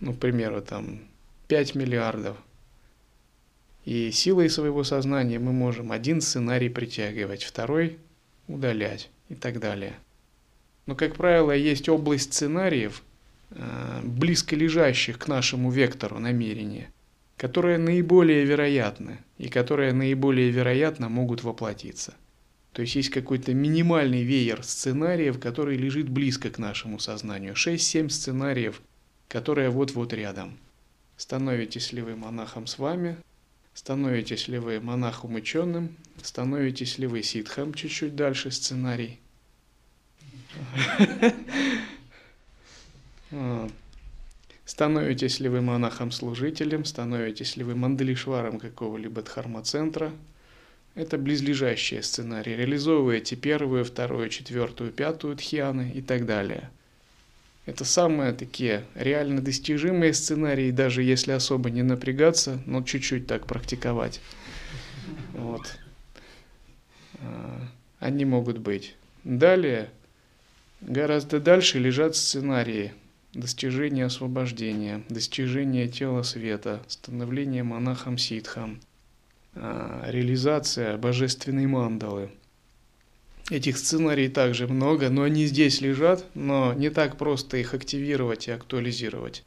Ну, 0.00 0.12
к 0.12 0.18
примеру, 0.18 0.60
там 0.60 1.00
5 1.48 1.74
миллиардов. 1.74 2.36
И 3.84 4.10
силой 4.10 4.50
своего 4.50 4.84
сознания 4.84 5.38
мы 5.38 5.52
можем 5.52 5.92
один 5.92 6.20
сценарий 6.20 6.68
притягивать, 6.68 7.42
второй 7.42 7.98
удалять 8.46 9.10
и 9.28 9.34
так 9.34 9.60
далее. 9.60 9.94
Но, 10.86 10.94
как 10.94 11.16
правило, 11.16 11.52
есть 11.52 11.88
область 11.88 12.32
сценариев, 12.32 13.02
э, 13.50 14.00
близко 14.02 14.56
лежащих 14.56 15.18
к 15.18 15.28
нашему 15.28 15.70
вектору 15.70 16.18
намерения, 16.18 16.90
которые 17.36 17.78
наиболее 17.78 18.44
вероятны 18.44 19.18
и 19.38 19.48
которые 19.48 19.92
наиболее 19.92 20.50
вероятно 20.50 21.08
могут 21.08 21.42
воплотиться. 21.42 22.14
То 22.72 22.82
есть 22.82 22.94
есть 22.94 23.10
какой-то 23.10 23.54
минимальный 23.54 24.22
веер 24.22 24.62
сценариев, 24.62 25.40
который 25.40 25.76
лежит 25.76 26.08
близко 26.08 26.50
к 26.50 26.58
нашему 26.58 26.98
сознанию. 26.98 27.54
6-7 27.54 28.08
сценариев, 28.08 28.80
которые 29.28 29.70
вот-вот 29.70 30.12
рядом. 30.12 30.58
Становитесь 31.16 31.92
ли 31.92 32.02
вы 32.02 32.14
монахом 32.14 32.66
с 32.66 32.78
вами, 32.78 33.16
становитесь 33.74 34.48
ли 34.48 34.58
вы 34.58 34.80
монахом 34.80 35.34
ученым, 35.34 35.96
становитесь 36.22 36.98
ли 36.98 37.06
вы 37.06 37.22
ситхом 37.22 37.74
чуть-чуть 37.74 38.14
дальше 38.14 38.50
сценарий– 38.50 39.18
Становитесь 44.68 45.40
ли 45.40 45.48
вы 45.48 45.62
монахом-служителем, 45.62 46.84
становитесь 46.84 47.56
ли 47.56 47.64
вы 47.64 47.74
мандалишваром 47.74 48.58
какого-либо 48.58 49.22
дхарма-центра, 49.22 50.12
это 50.98 51.16
близлежащие 51.16 52.02
сценарии. 52.02 52.56
Реализовываете 52.56 53.36
первую, 53.36 53.84
вторую, 53.84 54.28
четвертую, 54.28 54.90
пятую 54.90 55.36
тхьяны 55.36 55.92
и 55.94 56.02
так 56.02 56.26
далее. 56.26 56.70
Это 57.66 57.84
самые 57.84 58.32
такие 58.32 58.84
реально 58.94 59.40
достижимые 59.40 60.12
сценарии, 60.12 60.72
даже 60.72 61.02
если 61.04 61.32
особо 61.32 61.70
не 61.70 61.82
напрягаться, 61.82 62.60
но 62.66 62.82
чуть-чуть 62.82 63.26
так 63.28 63.46
практиковать. 63.46 64.20
Вот. 65.34 65.78
А, 67.20 67.60
они 68.00 68.24
могут 68.24 68.58
быть. 68.58 68.96
Далее, 69.22 69.90
гораздо 70.80 71.38
дальше 71.38 71.78
лежат 71.78 72.16
сценарии 72.16 72.92
достижения 73.34 74.06
освобождения, 74.06 75.04
достижения 75.08 75.86
тела 75.86 76.22
света, 76.22 76.82
становление 76.88 77.62
монахом 77.62 78.18
ситхом, 78.18 78.80
а, 78.80 78.87
реализация 79.54 80.96
божественной 80.96 81.66
мандалы– 81.66 82.30
Этих 83.50 83.78
сценариев 83.78 84.34
также 84.34 84.66
много, 84.66 85.08
но 85.08 85.22
они 85.22 85.46
здесь 85.46 85.80
лежат, 85.80 86.26
но 86.34 86.74
не 86.74 86.90
так 86.90 87.16
просто 87.16 87.56
их 87.56 87.72
активировать 87.72 88.46
и 88.46 88.50
актуализировать. 88.50 89.42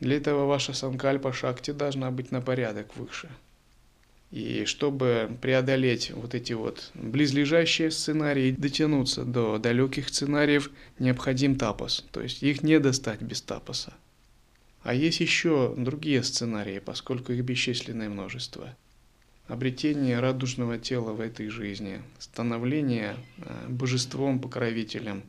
Для 0.00 0.16
этого 0.16 0.44
ваша 0.44 0.74
санкальпа 0.74 1.32
шакти 1.32 1.70
должна 1.70 2.10
быть 2.10 2.30
на 2.30 2.42
порядок 2.42 2.94
выше. 2.96 3.30
И 4.30 4.64
чтобы 4.66 5.30
преодолеть 5.40 6.10
вот 6.10 6.34
эти 6.34 6.52
вот 6.52 6.90
близлежащие 6.94 7.90
сценарии 7.90 8.50
дотянуться 8.50 9.24
до 9.24 9.58
далеких 9.58 10.10
сценариев, 10.10 10.70
необходим 10.98 11.56
тапос. 11.56 12.04
То 12.12 12.20
есть 12.20 12.42
их 12.42 12.62
не 12.62 12.78
достать 12.80 13.22
без 13.22 13.40
тапоса. 13.40 13.94
А 14.82 14.92
есть 14.92 15.20
еще 15.20 15.74
другие 15.76 16.22
сценарии, 16.22 16.80
поскольку 16.80 17.32
их 17.32 17.44
бесчисленное 17.44 18.10
множество 18.10 18.76
обретение 19.48 20.20
радужного 20.20 20.78
тела 20.78 21.12
в 21.12 21.20
этой 21.20 21.48
жизни, 21.48 22.00
становление 22.18 23.16
э, 23.38 23.68
божеством-покровителем 23.68 25.24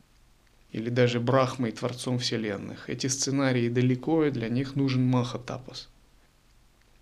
или 0.72 0.88
даже 0.88 1.20
брахмой, 1.20 1.72
творцом 1.72 2.18
вселенных. 2.18 2.88
Эти 2.88 3.06
сценарии 3.06 3.68
далеко, 3.68 4.24
и 4.24 4.30
для 4.30 4.48
них 4.48 4.76
нужен 4.76 5.04
маха-тапос. 5.04 5.88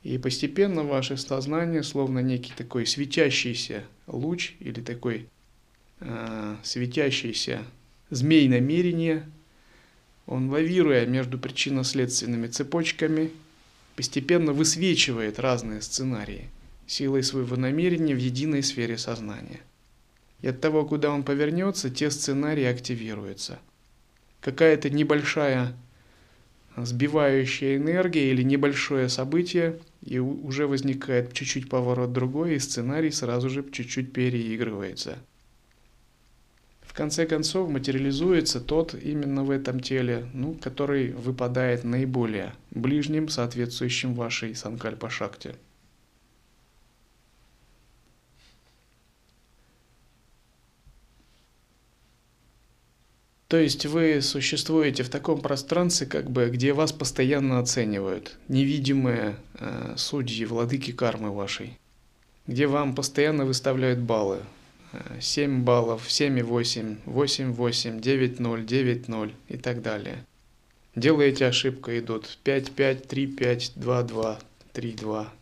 И 0.03 0.19
постепенно 0.19 0.83
ваше 0.83 1.17
сознание, 1.17 1.83
словно 1.83 2.19
некий 2.19 2.53
такой 2.57 2.87
светящийся 2.87 3.85
луч 4.07 4.55
или 4.59 4.81
такой 4.81 5.29
э, 6.01 6.57
светящийся 6.63 7.63
змей 8.11 8.49
намерения, 8.49 9.31
он 10.27 10.51
лавируя 10.51 11.07
между 11.07 11.39
причинно-следственными 11.39 12.47
цепочками, 12.47 13.31
постепенно 13.97 14.53
высвечивает 14.53 15.39
разные 15.39 15.83
сценарии– 15.83 16.49
силой 16.93 17.23
своего 17.23 17.57
намерения 17.57 18.15
в 18.15 18.19
единой 18.19 18.63
сфере 18.63 18.99
сознания. 18.99 19.61
И 20.41 20.49
от 20.49 20.61
того, 20.61 20.85
куда 20.85 21.11
он 21.11 21.23
повернется, 21.23 21.89
те 21.89 22.11
сценарии 22.11 22.65
активируются. 22.65 23.59
Какая-то 24.41 24.91
небольшая 24.91 25.75
сбивающая 26.77 27.77
энергия 27.77 28.31
или 28.31 28.43
небольшое 28.43 29.09
событие, 29.09 29.79
и 30.03 30.19
уже 30.19 30.67
возникает 30.67 31.33
чуть-чуть 31.33 31.69
поворот 31.69 32.13
другой, 32.13 32.55
и 32.55 32.59
сценарий 32.59 33.11
сразу 33.11 33.51
же 33.51 33.65
чуть-чуть 33.71 34.13
переигрывается. 34.13 35.19
В 36.81 36.95
конце 36.95 37.27
концов 37.27 37.71
материализуется 37.71 38.61
тот 38.61 38.95
именно 38.95 39.45
в 39.45 39.51
этом 39.51 39.81
теле, 39.81 40.27
ну, 40.35 40.55
который 40.55 41.13
выпадает 41.13 41.85
наиболее 41.85 42.53
ближним, 42.71 43.29
соответствующим 43.29 44.15
вашей 44.15 44.55
санкальпа-шакте. 44.55 45.57
То 53.53 53.59
есть 53.59 53.85
вы 53.85 54.23
существуете 54.23 55.03
в 55.03 55.11
таком 55.11 55.43
пространстве, 55.43 56.07
как 56.07 56.31
бы, 56.31 56.49
где 56.49 56.73
вас 56.73 56.91
постоянно 56.91 57.59
оценивают, 57.59 58.39
невидимые 58.49 59.37
э, 59.59 59.93
судьи, 59.99 60.47
владыки 60.47 60.91
кармы 60.91 61.31
вашей, 61.31 61.79
где 62.47 62.67
вам 62.67 62.95
постоянно 62.95 63.45
выставляют 63.45 63.99
баллы. 63.99 64.39
7 65.21 65.61
э, 65.61 65.63
баллов, 65.65 66.07
7,8, 66.09 67.01
8,8, 67.05 68.01
9,0, 68.01 68.65
9,0 68.65 69.33
и 69.49 69.57
так 69.59 69.83
далее. 69.83 70.25
Делаете 70.97 71.45
ошибку, 71.45 71.91
идут 71.91 72.39
5, 72.45 72.73
5, 72.73 73.07
3, 73.07 73.27
5, 73.27 73.73
2, 73.77 74.03
2, 74.03 74.39
3, 74.73 74.93
2. 74.93 75.33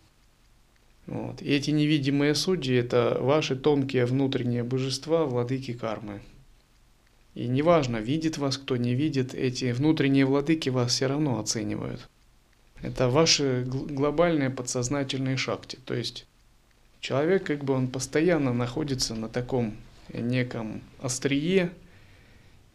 Вот. 1.06 1.42
И 1.42 1.52
эти 1.52 1.70
невидимые 1.70 2.34
судьи– 2.34 2.74
это 2.76 3.18
ваши 3.20 3.54
тонкие 3.54 4.04
внутренние 4.04 4.64
божества, 4.64 5.26
владыки 5.26 5.74
кармы. 5.74 6.22
И 7.34 7.46
неважно, 7.46 7.98
видит 7.98 8.38
вас 8.38 8.58
кто 8.58 8.76
не 8.76 8.94
видит, 8.94 9.34
эти 9.34 9.72
внутренние 9.72 10.24
владыки 10.24 10.68
вас 10.68 10.92
все 10.92 11.06
равно 11.06 11.38
оценивают. 11.38 12.08
Это 12.82 13.08
ваши 13.08 13.64
глобальные 13.66 14.50
подсознательные 14.50 15.36
шахты. 15.36 15.78
То 15.84 15.94
есть 15.94 16.26
человек 17.00 17.44
как 17.44 17.64
бы 17.64 17.74
он 17.74 17.88
постоянно 17.88 18.52
находится 18.52 19.14
на 19.14 19.28
таком 19.28 19.76
неком 20.12 20.82
острие, 21.00 21.72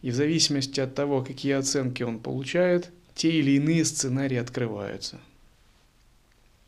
и 0.00 0.10
в 0.10 0.14
зависимости 0.14 0.80
от 0.80 0.94
того, 0.94 1.22
какие 1.22 1.52
оценки 1.52 2.02
он 2.02 2.18
получает, 2.18 2.90
те 3.14 3.30
или 3.30 3.52
иные 3.52 3.84
сценарии 3.84 4.36
открываются. 4.36 5.20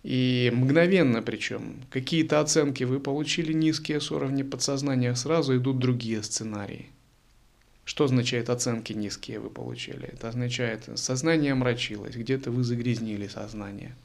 И 0.03 0.51
мгновенно 0.55 1.23
причем, 1.23 1.85
какие-то 1.91 2.41
оценки 2.41 2.85
вы 2.85 3.01
получили 3.01 3.53
низкие 3.53 4.01
с 4.01 4.11
уровня 4.11 4.45
подсознания, 4.45 5.15
сразу 5.15 5.57
идут 5.57 5.79
другие 5.79 6.23
сценарии– 6.23 6.91
что 7.89 8.05
означает 8.05 8.51
оценки 8.51 8.93
низкие 8.93 9.41
вы 9.41 9.49
получили? 9.49 10.09
Это 10.09 10.29
означает, 10.29 10.91
сознание 10.97 11.53
омрачилось, 11.53 12.17
где-то 12.17 12.51
вы 12.51 12.63
загрязнили 12.63 13.29
сознание. 13.29 13.97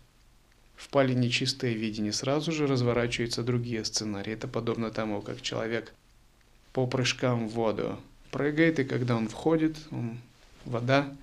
Впали 0.78 1.14
нечистое 1.14 1.74
видение, 1.74 2.14
сразу 2.14 2.54
же 2.54 2.66
разворачиваются 2.66 3.44
другие 3.44 3.84
сценарии. 3.84 4.32
Это 4.32 4.48
подобно 4.48 4.90
тому, 4.90 5.22
как 5.22 5.42
человек 5.42 5.94
по 6.72 6.88
прыжкам 6.88 7.50
в 7.50 7.56
воду 7.56 8.00
прыгает, 8.32 8.80
и 8.80 8.86
когда 8.86 9.18
он 9.18 9.28
входит, 9.28 9.76
он, 9.92 10.18
вода 10.64 11.14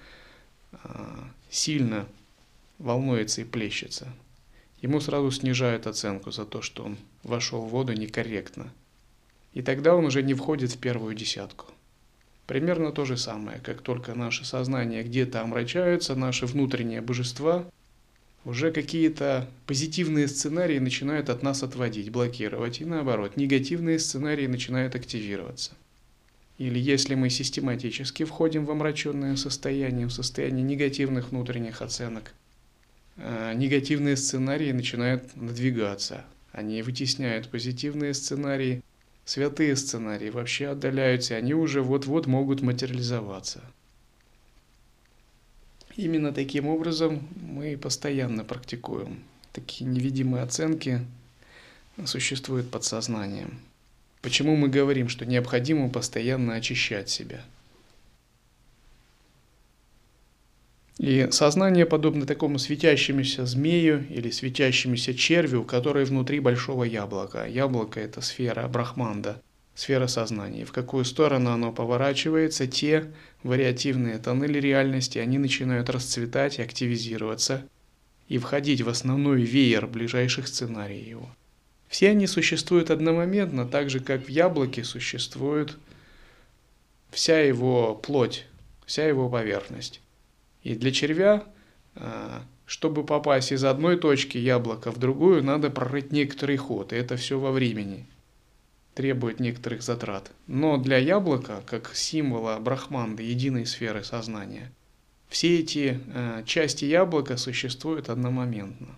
а, 0.84 1.30
сильно 1.48 2.06
волнуется 2.78 3.40
и 3.40 3.44
плещется. 3.44 4.12
Ему 4.82 5.00
сразу 5.00 5.30
снижают 5.30 5.86
оценку 5.86 6.30
за 6.30 6.44
то, 6.44 6.60
что 6.60 6.84
он 6.84 6.98
вошел 7.22 7.62
в 7.62 7.70
воду 7.70 7.94
некорректно. 7.94 8.70
И 9.54 9.62
тогда 9.62 9.96
он 9.96 10.04
уже 10.04 10.22
не 10.22 10.34
входит 10.34 10.72
в 10.72 10.78
первую 10.78 11.14
десятку. 11.14 11.72
Примерно 12.50 12.90
то 12.90 13.04
же 13.04 13.16
самое, 13.16 13.60
как 13.60 13.80
только 13.80 14.12
наше 14.16 14.44
сознание 14.44 15.04
где-то 15.04 15.40
омрачается, 15.40 16.16
наши 16.16 16.46
внутренние 16.46 17.00
божества, 17.00 17.64
уже 18.44 18.72
какие-то 18.72 19.48
позитивные 19.66 20.26
сценарии 20.26 20.80
начинают 20.80 21.30
от 21.30 21.44
нас 21.44 21.62
отводить, 21.62 22.10
блокировать, 22.10 22.80
и 22.80 22.84
наоборот, 22.84 23.36
негативные 23.36 24.00
сценарии 24.00 24.48
начинают 24.48 24.96
активироваться. 24.96 25.74
Или 26.58 26.80
если 26.80 27.14
мы 27.14 27.30
систематически 27.30 28.24
входим 28.24 28.64
в 28.64 28.72
омраченное 28.72 29.36
состояние, 29.36 30.08
в 30.08 30.12
состояние 30.12 30.64
негативных 30.64 31.30
внутренних 31.30 31.82
оценок, 31.82 32.32
э, 33.16 33.52
негативные 33.54 34.16
сценарии 34.16 34.72
начинают 34.72 35.36
надвигаться. 35.36 36.24
Они 36.50 36.82
вытесняют 36.82 37.48
позитивные 37.48 38.12
сценарии, 38.12 38.82
святые 39.30 39.76
сценарии 39.76 40.28
вообще 40.28 40.70
отдаляются, 40.70 41.36
они 41.36 41.54
уже 41.54 41.82
вот-вот 41.82 42.26
могут 42.26 42.62
материализоваться. 42.62 43.62
Именно 45.94 46.32
таким 46.32 46.66
образом 46.66 47.28
мы 47.40 47.76
постоянно 47.76 48.42
практикуем. 48.42 49.22
Такие 49.52 49.88
невидимые 49.88 50.42
оценки 50.42 51.06
существуют 52.04 52.72
подсознанием. 52.72 53.60
Почему 54.20 54.56
мы 54.56 54.68
говорим, 54.68 55.08
что 55.08 55.24
необходимо 55.24 55.88
постоянно 55.88 56.54
очищать 56.54 57.08
себя– 57.08 57.44
И 61.00 61.28
сознание 61.30 61.86
подобно 61.86 62.26
такому 62.26 62.58
светящемуся 62.58 63.46
змею 63.46 64.04
или 64.10 64.28
светящемуся 64.28 65.14
червю, 65.14 65.64
который 65.64 66.04
внутри 66.04 66.40
большого 66.40 66.84
яблока. 66.84 67.46
Яблоко– 67.46 67.98
это 68.00 68.20
сфера 68.20 68.68
брахманда, 68.68 69.40
сфера 69.74 70.08
сознания. 70.08 70.66
В 70.66 70.72
какую 70.72 71.06
сторону 71.06 71.52
оно 71.52 71.72
поворачивается, 71.72 72.66
те 72.66 73.10
вариативные 73.42 74.18
тоннели 74.18 74.60
реальности, 74.60 75.16
они 75.16 75.38
начинают 75.38 75.88
расцветать 75.88 76.58
и 76.58 76.62
активизироваться 76.62 77.66
и 78.28 78.36
входить 78.36 78.82
в 78.82 78.90
основной 78.90 79.40
веер 79.40 79.86
ближайших 79.86 80.48
сценариев 80.48 81.06
его. 81.06 81.30
Все 81.88 82.10
они 82.10 82.26
существуют 82.26 82.90
одномоментно, 82.90 83.66
так 83.66 83.88
же 83.88 84.00
как 84.00 84.26
в 84.26 84.28
яблоке 84.28 84.84
существует 84.84 85.78
вся 87.10 87.40
его 87.40 87.94
плоть, 87.94 88.44
вся 88.84 89.08
его 89.08 89.30
поверхность. 89.30 90.02
И 90.62 90.74
для 90.74 90.92
червя, 90.92 91.44
а, 91.94 92.42
чтобы 92.66 93.04
попасть 93.04 93.52
из 93.52 93.64
одной 93.64 93.96
точки 93.96 94.38
яблока 94.38 94.92
в 94.92 94.98
другую, 94.98 95.42
надо 95.42 95.70
прорыть 95.70 96.12
некоторый 96.12 96.56
ход, 96.56 96.92
и 96.92 96.96
это 96.96 97.16
все 97.16 97.38
во 97.38 97.50
времени 97.52 98.06
требует 98.94 99.40
некоторых 99.40 99.82
затрат. 99.82 100.30
Но 100.46 100.76
для 100.76 100.98
яблока, 100.98 101.62
как 101.66 101.94
символа 101.94 102.58
брахманды, 102.58 103.22
единой 103.22 103.64
сферы 103.64 104.04
сознания, 104.04 104.72
все 105.28 105.60
эти 105.60 106.00
э, 106.12 106.42
части 106.44 106.84
яблока 106.84 107.36
существуют 107.36 108.10
одномоментно. 108.10 108.88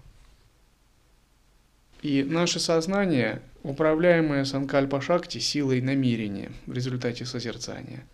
И 2.01 2.25
наше 2.25 2.59
сознание, 2.59 3.42
управляемое 3.62 4.44
санкальпа 4.44 5.01
шакти 5.01 5.38
силой 5.38 5.81
намерения 5.81 6.51
в 6.66 6.72
результате 6.72 7.25
созерцания, 7.25 8.05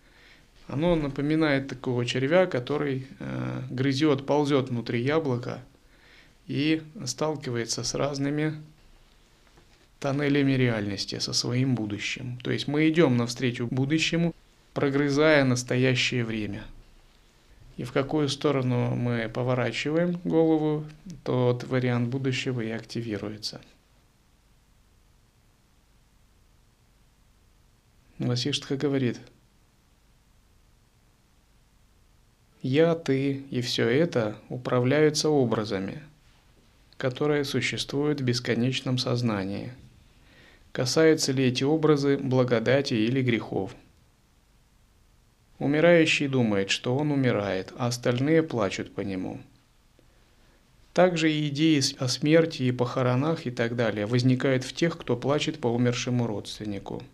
оно 0.69 0.95
напоминает 0.95 1.67
такого 1.67 2.05
червя, 2.05 2.45
который 2.45 3.07
э, 3.19 3.61
грызет, 3.71 4.25
ползет 4.25 4.69
внутри 4.69 5.01
яблока 5.01 5.63
и 6.45 6.83
сталкивается 7.05 7.83
с 7.83 7.95
разными 7.95 8.53
тоннелями 9.99 10.51
реальности, 10.51 11.17
со 11.19 11.33
своим 11.33 11.73
будущим. 11.73 12.37
То 12.43 12.51
есть 12.51 12.67
мы 12.67 12.87
идем 12.87 13.17
навстречу 13.17 13.67
будущему, 13.67 14.33
прогрызая 14.73 15.43
настоящее 15.43 16.23
время. 16.23 16.63
И 17.77 17.83
в 17.83 17.91
какую 17.91 18.29
сторону 18.29 18.95
мы 18.95 19.27
поворачиваем 19.27 20.19
голову, 20.23 20.85
тот 21.23 21.63
вариант 21.63 22.09
будущего 22.09 22.61
и 22.61 22.69
активируется. 22.69 23.59
Васиштха 28.19 28.75
говорит, 28.75 29.19
«Я, 32.61 32.93
ты 32.93 33.43
и 33.51 33.61
все 33.61 33.87
это 33.87 34.35
управляются 34.49 35.29
образами, 35.29 36.03
которые 36.97 37.45
существуют 37.45 38.19
в 38.19 38.25
бесконечном 38.25 38.97
сознании. 38.97 39.71
Касаются 40.73 41.31
ли 41.31 41.45
эти 41.45 41.63
образы 41.63 42.17
благодати 42.17 42.95
или 42.95 43.21
грехов?» 43.21 43.73
Умирающий 45.57 46.27
думает, 46.27 46.69
что 46.69 46.97
он 46.97 47.11
умирает, 47.11 47.71
а 47.77 47.87
остальные 47.87 48.43
плачут 48.43 48.93
по 48.93 49.01
нему. 49.01 49.39
Также 50.93 51.31
и 51.31 51.47
идеи 51.47 51.81
о 51.97 52.09
смерти 52.09 52.63
и 52.63 52.73
похоронах 52.73 53.45
и 53.45 53.51
так 53.51 53.77
далее 53.77 54.05
возникают 54.05 54.65
в 54.65 54.73
тех, 54.73 54.97
кто 54.97 55.15
плачет 55.15 55.59
по 55.59 55.67
умершему 55.67 56.27
родственнику– 56.27 57.03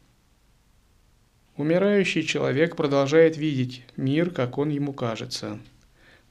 Умирающий 1.57 2.23
человек 2.23 2.75
продолжает 2.75 3.37
видеть 3.37 3.83
мир, 3.95 4.29
как 4.29 4.57
он 4.57 4.69
ему 4.69 4.91
кажется. 4.91 5.57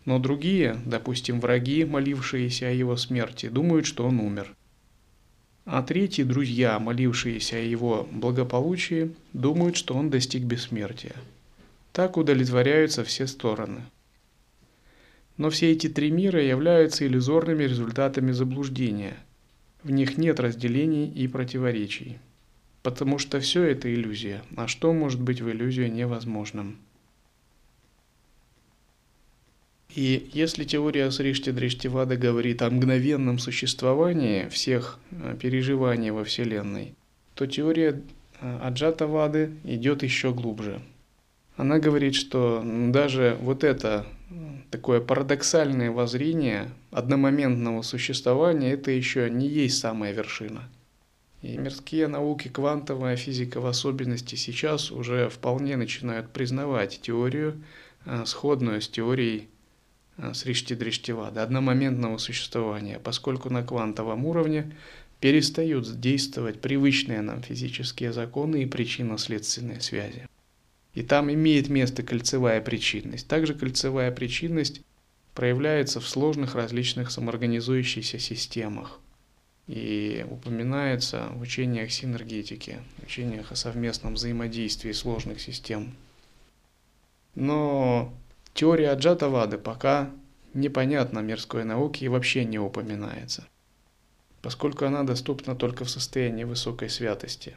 Но 0.05 0.19
другие, 0.19 0.77
допустим, 0.85 1.41
враги, 1.41 1.87
молившиеся 1.87 2.69
о 2.69 2.73
его 2.73 2.97
смерти, 2.99 3.49
думают, 3.49 3.87
что 3.87 4.07
он 4.07 4.21
умер. 4.21 4.55
А 5.65 5.83
третьи 5.83 6.25
друзья, 6.25 6.79
молившиеся 6.79 7.57
о 7.57 7.61
его 7.61 8.07
благополучии, 8.13 9.15
думают, 9.33 9.77
что 9.77 9.95
он 9.95 10.11
достиг 10.11 10.43
бессмертия. 10.43 11.15
Так 11.93 12.19
удовлетворяются 12.19 13.03
все 13.03 13.27
стороны. 13.27 13.81
Но 15.39 15.49
все 15.49 15.73
эти 15.73 15.89
три 15.89 16.11
мира 16.11 16.43
являются 16.43 17.07
иллюзорными 17.07 17.65
результатами 17.65 18.31
заблуждения. 18.33 19.17
В 19.83 19.91
них 19.91 20.19
нет 20.19 20.39
разделений 20.39 21.09
и 21.09 21.27
противоречий. 21.29 22.19
Потому 22.85 23.19
что 23.19 23.41
все 23.41 23.63
это 23.63 23.93
иллюзия. 23.93 24.43
А 24.57 24.69
что 24.69 24.93
может 24.93 25.19
быть 25.19 25.41
в 25.41 25.51
иллюзии 25.51 25.89
невозможным? 25.89 26.77
И 29.89 30.29
если 30.35 30.65
теория 30.65 31.11
Сришти 31.11 31.51
Дриштивада 31.51 32.19
говорит 32.19 32.61
о 32.61 32.69
мгновенном 32.69 33.39
существовании 33.39 34.49
всех 34.51 34.99
э, 35.13 35.35
переживаний 35.41 36.11
во 36.11 36.25
Вселенной, 36.25 36.95
то 37.35 37.47
теория 37.47 38.03
э, 38.43 38.59
Аджата 38.63 39.07
Вады 39.07 39.53
идет 39.65 40.03
еще 40.03 40.35
глубже. 40.35 40.83
Она 41.57 41.79
говорит, 41.79 42.15
что 42.15 42.63
даже 42.91 43.39
вот 43.41 43.65
это 43.65 44.05
такое 44.71 45.01
парадоксальное 45.01 45.91
воззрение 45.91 46.69
одномоментного 46.91 47.81
существования, 47.81 48.73
это 48.73 48.91
еще 48.91 49.31
не 49.31 49.49
есть 49.49 49.79
самая 49.79 50.13
вершина– 50.13 50.69
и 51.45 51.59
мирские 51.59 52.09
науки, 52.09 52.49
квантовая 52.49 53.17
физика 53.17 53.61
в 53.61 53.67
особенности, 53.67 54.35
сейчас 54.35 54.91
уже 54.91 55.29
вполне 55.29 55.77
начинают 55.77 56.31
признавать 56.31 57.01
теорию, 57.03 57.63
э, 58.07 58.25
сходную 58.25 58.81
с 58.81 58.89
теорией 58.89 59.49
э, 60.17 60.33
Сришти-Дриштивада, 60.33 61.43
одномоментного 61.43 62.17
существования, 62.17 62.99
поскольку 62.99 63.51
на 63.51 63.63
квантовом 63.63 64.25
уровне 64.25 64.75
перестают 65.21 66.01
действовать 66.01 66.63
привычные 66.63 67.21
нам 67.21 67.43
физические 67.43 68.15
законы 68.15 68.63
и 68.63 68.67
причинно-следственные 68.67 69.83
связи. 69.83 70.27
И 70.95 71.03
там 71.03 71.31
имеет 71.31 71.69
место 71.69 72.03
кольцевая 72.03 72.63
причинность. 72.63 73.29
Также 73.29 73.53
кольцевая 73.53 74.11
причинность 74.13 74.81
проявляется 75.35 76.01
в 76.01 76.09
сложных 76.09 76.55
различных 76.55 77.11
самоорганизующихся 77.11 78.19
системах 78.19 78.99
и 79.67 80.27
упоминается 80.31 81.29
в 81.33 81.41
учениях 81.41 81.91
синергетики, 81.91 82.79
в 82.99 83.05
учениях 83.05 83.53
о 83.53 83.57
совместном 83.57 84.15
взаимодействии 84.15 84.93
сложных 84.93 85.41
систем. 85.41 85.95
Но 87.35 88.13
теория 88.53 88.91
Аджатавады 88.91 89.59
пока 89.59 90.11
непонятна 90.53 91.21
мирской 91.21 91.65
науке 91.65 92.05
и 92.05 92.09
вообще 92.09 92.45
не 92.45 92.59
упоминается, 92.59 93.49
поскольку 94.43 94.85
она 94.85 95.03
доступна 95.03 95.57
только 95.57 95.85
в 95.85 95.91
состоянии 95.91 96.45
высокой 96.45 96.91
святости. 96.91 97.57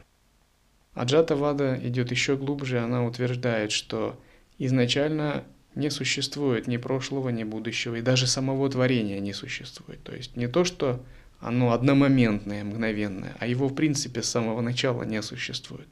Аджатавада 0.94 1.78
идет 1.82 2.10
еще 2.10 2.36
глубже, 2.36 2.80
она 2.80 3.04
утверждает, 3.04 3.70
что 3.70 4.18
изначально 4.58 5.44
не 5.76 5.90
существует 5.90 6.66
ни 6.66 6.76
прошлого, 6.76 7.28
ни 7.28 7.44
будущего, 7.44 7.94
и 7.94 8.02
даже 8.02 8.26
самого 8.26 8.68
творения 8.68 9.20
не 9.20 9.32
существует. 9.32 10.02
То 10.02 10.12
есть 10.12 10.34
не 10.36 10.48
то, 10.48 10.64
что 10.64 11.00
оно 11.40 11.72
одномоментное, 11.72 12.64
мгновенное, 12.64 13.36
а 13.38 13.46
его 13.46 13.68
в 13.68 13.74
принципе 13.74 14.22
с 14.22 14.28
самого 14.28 14.60
начала 14.60 15.04
не 15.04 15.22
существует. 15.22 15.88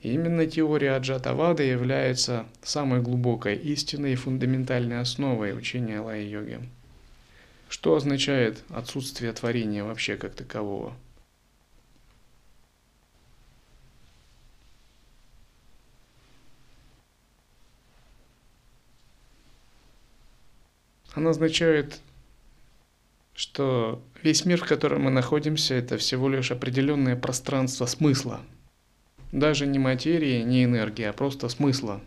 И 0.00 0.12
именно 0.12 0.46
теория 0.46 0.92
Аджатавады 0.92 1.64
является 1.64 2.46
самой 2.62 3.02
глубокой 3.02 3.56
истинной 3.56 4.12
и 4.12 4.16
фундаментальной 4.16 5.00
основой 5.00 5.56
учения 5.56 6.00
лай-йоги. 6.00 6.60
Что 7.68 7.96
означает 7.96 8.62
отсутствие 8.70 9.32
творения 9.32 9.84
вообще 9.84 10.16
как 10.16 10.34
такового? 10.34 10.94
Она 21.14 21.30
означает 21.30 22.00
что 23.38 24.02
весь 24.22 24.44
мир, 24.44 24.60
в 24.62 24.68
котором 24.68 25.02
мы 25.02 25.10
находимся, 25.10 25.74
это 25.74 25.98
всего 25.98 26.28
лишь 26.28 26.50
определенное 26.50 27.16
пространство 27.16 27.86
смысла. 27.86 28.40
Даже 29.32 29.66
не 29.66 29.78
материи, 29.78 30.42
не 30.42 30.64
энергии, 30.64 31.04
а 31.04 31.12
просто 31.12 31.48
смысла. 31.48 32.00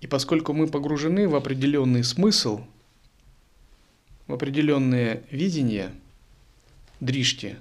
И 0.00 0.06
поскольку 0.06 0.52
мы 0.52 0.66
погружены 0.66 1.26
в 1.28 1.34
определенный 1.34 2.04
смысл, 2.04 2.60
в 4.26 4.34
определенное 4.34 5.22
видение, 5.30 5.92
дришти, 7.00 7.56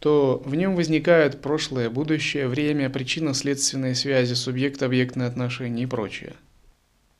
то 0.00 0.42
в 0.44 0.54
нем 0.54 0.74
возникают 0.74 1.40
прошлое, 1.42 1.90
будущее, 1.90 2.48
время, 2.48 2.90
причинно-следственные 2.90 3.94
связи, 3.94 4.34
субъект-объектные 4.34 5.28
отношения 5.28 5.84
и 5.84 5.86
прочее– 5.86 6.34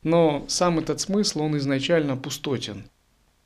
но 0.02 0.44
сам 0.48 0.78
этот 0.78 1.00
смысл, 1.00 1.42
он 1.42 1.56
изначально 1.58 2.16
пустотен. 2.16 2.84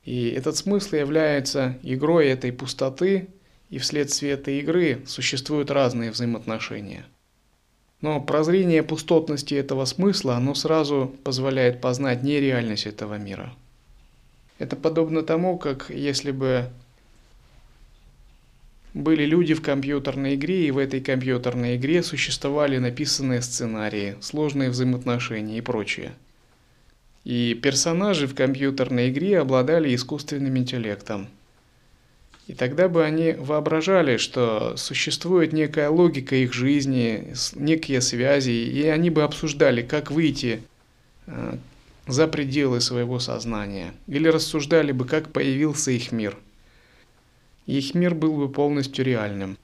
И 0.03 0.29
этот 0.29 0.55
смысл 0.55 0.95
является 0.95 1.77
игрой 1.83 2.27
этой 2.27 2.53
пустоты, 2.53 3.27
и 3.69 3.79
вследствие 3.79 4.33
этой 4.33 4.59
игры 4.59 5.01
существуют 5.05 5.71
разные 5.71 6.11
взаимоотношения. 6.11 7.05
Но 8.01 8.21
прозрение 8.21 8.83
пустотности 8.83 9.55
этого 9.55 9.85
смысла, 9.85 10.35
оно 10.35 10.53
сразу 10.53 11.13
позволяет 11.23 11.81
познать 11.81 12.23
нереальность 12.23 12.85
этого 12.85 13.17
мира. 13.17 13.53
Это 14.59 14.75
подобно 14.75 15.23
тому, 15.23 15.57
как 15.57 15.89
если 15.89 16.31
бы 16.31 16.69
были 18.93 19.25
люди 19.25 19.53
в 19.55 19.61
компьютерной 19.61 20.35
игре, 20.35 20.67
и 20.67 20.71
в 20.71 20.77
этой 20.77 21.01
компьютерной 21.01 21.75
игре 21.75 22.03
существовали 22.03 22.77
написанные 22.77 23.41
сценарии, 23.41 24.15
сложные 24.21 24.69
взаимоотношения 24.69 25.57
и 25.57 25.61
прочее– 25.61 26.13
и 27.25 27.55
персонажи 27.55 28.27
в 28.27 28.35
компьютерной 28.35 29.09
игре 29.09 29.39
обладали 29.39 29.93
искусственным 29.93 30.57
интеллектом. 30.57 31.27
И 32.47 32.53
тогда 32.53 32.87
бы 32.87 33.03
они 33.03 33.31
воображали, 33.31 34.17
что 34.17 34.77
существует 34.77 35.51
некая 35.51 35.89
логика 35.89 36.35
их 36.35 36.53
жизни, 36.53 37.33
некие 37.55 38.01
связи, 38.01 38.51
и 38.51 38.83
они 38.83 39.09
бы 39.09 39.23
обсуждали, 39.23 39.81
как 39.81 40.11
выйти 40.11 40.61
э, 41.25 41.57
за 42.05 42.27
пределы 42.27 42.81
своего 42.81 43.17
сознания, 43.17 43.95
или 44.07 44.27
рассуждали 44.27 44.91
бы, 44.91 45.05
как 45.05 45.31
появился 45.33 45.89
их 45.89 46.11
мир. 46.11 46.37
их 47.65 47.95
мир 47.95 48.13
был 48.13 48.37
бы 48.37 48.47
полностью 48.47 49.03
реальным. 49.03 49.57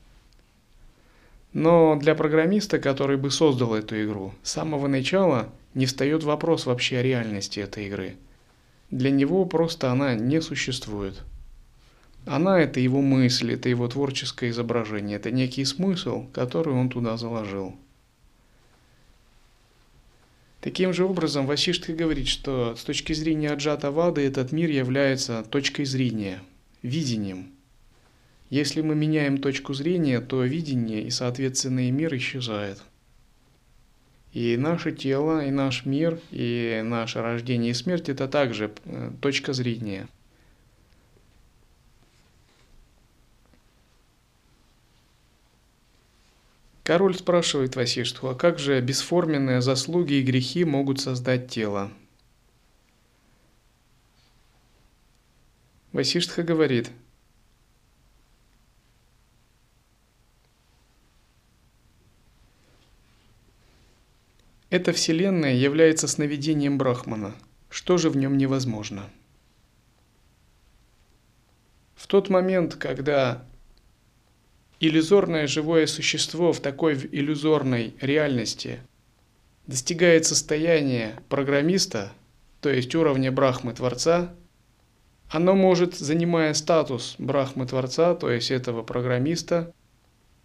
Но 1.53 1.97
для 1.97 2.15
программиста, 2.15 2.79
который 2.79 3.17
бы 3.17 3.29
создал 3.29 3.75
эту 3.75 4.01
игру, 4.03 4.33
с 4.41 4.51
самого 4.51 4.87
начала 4.87 5.49
не 5.73 5.85
встает 5.85 6.23
вопрос 6.23 6.65
вообще 6.65 6.99
о 6.99 7.03
реальности 7.03 7.59
этой 7.59 7.87
игры. 7.87 8.15
Для 8.89 9.11
него 9.11 9.45
просто 9.45 9.91
она 9.91 10.15
не 10.15 10.41
существует. 10.41 11.21
Она– 12.25 12.59
это 12.61 12.79
его 12.79 13.01
мысль, 13.01 13.53
это 13.53 13.67
его 13.67 13.87
творческое 13.87 14.49
изображение, 14.49 15.17
это 15.17 15.31
некий 15.31 15.65
смысл, 15.65 16.27
который 16.33 16.73
он 16.73 16.89
туда 16.89 17.17
заложил. 17.17 17.75
Таким 20.61 20.93
же 20.93 21.05
образом, 21.05 21.47
Васиштха 21.47 21.91
говорит, 21.93 22.27
что 22.27 22.75
с 22.75 22.83
точки 22.83 23.13
зрения 23.13 23.49
Аджата 23.49 23.89
Вады 23.89 24.21
этот 24.21 24.51
мир 24.51 24.69
является 24.69 25.43
точкой 25.43 25.85
зрения, 25.85 26.43
видением. 26.83 27.51
Если 28.51 28.81
мы 28.81 28.93
меняем 28.93 29.39
точку 29.39 29.73
зрения, 29.73 30.21
то 30.21 30.43
видение 30.43 31.01
и, 31.01 31.09
соответственно, 31.09 31.87
и 31.87 31.91
мир 31.91 32.15
исчезает. 32.17 32.83
И 34.33 34.55
наше 34.57 34.91
тело, 34.91 35.43
и 35.43 35.49
наш 35.49 35.85
мир, 35.85 36.19
и 36.29 36.81
наше 36.85 37.21
рождение 37.23 37.71
и 37.71 37.73
смерть– 37.73 38.09
это 38.09 38.27
также 38.27 38.71
э, 38.85 39.11
точка 39.19 39.53
зрения– 39.53 40.07
Король 46.83 47.15
спрашивает 47.15 47.75
Васиштху, 47.77 48.27
а 48.27 48.35
как 48.35 48.57
же 48.57 48.81
бесформенные 48.81 49.61
заслуги 49.61 50.15
и 50.15 50.23
грехи 50.23 50.65
могут 50.65 50.99
создать 50.99 51.47
тело? 51.47 51.89
Васиштха 55.93 56.43
говорит, 56.43 56.91
Эта 64.71 64.93
вселенная 64.93 65.53
является 65.53 66.07
сновидением 66.07 66.77
Брахмана. 66.77 67.35
Что 67.69 67.97
же 67.97 68.09
в 68.09 68.15
нем 68.15 68.37
невозможно? 68.37 69.03
В 71.93 72.07
тот 72.07 72.29
момент, 72.29 72.75
когда 72.75 73.43
иллюзорное 74.79 75.45
живое 75.47 75.87
существо 75.87 76.53
в 76.53 76.61
такой 76.61 76.93
иллюзорной 76.93 77.95
реальности 77.99 78.79
достигает 79.67 80.25
состояния 80.25 81.19
программиста, 81.27 82.13
то 82.61 82.69
есть 82.69 82.95
уровня 82.95 83.29
Брахмы 83.29 83.73
Творца, 83.73 84.33
оно 85.29 85.53
может, 85.53 85.95
занимая 85.95 86.53
статус 86.53 87.15
Брахмы 87.17 87.65
Творца, 87.67 88.15
то 88.15 88.31
есть 88.31 88.51
этого 88.51 88.83
программиста, 88.83 89.73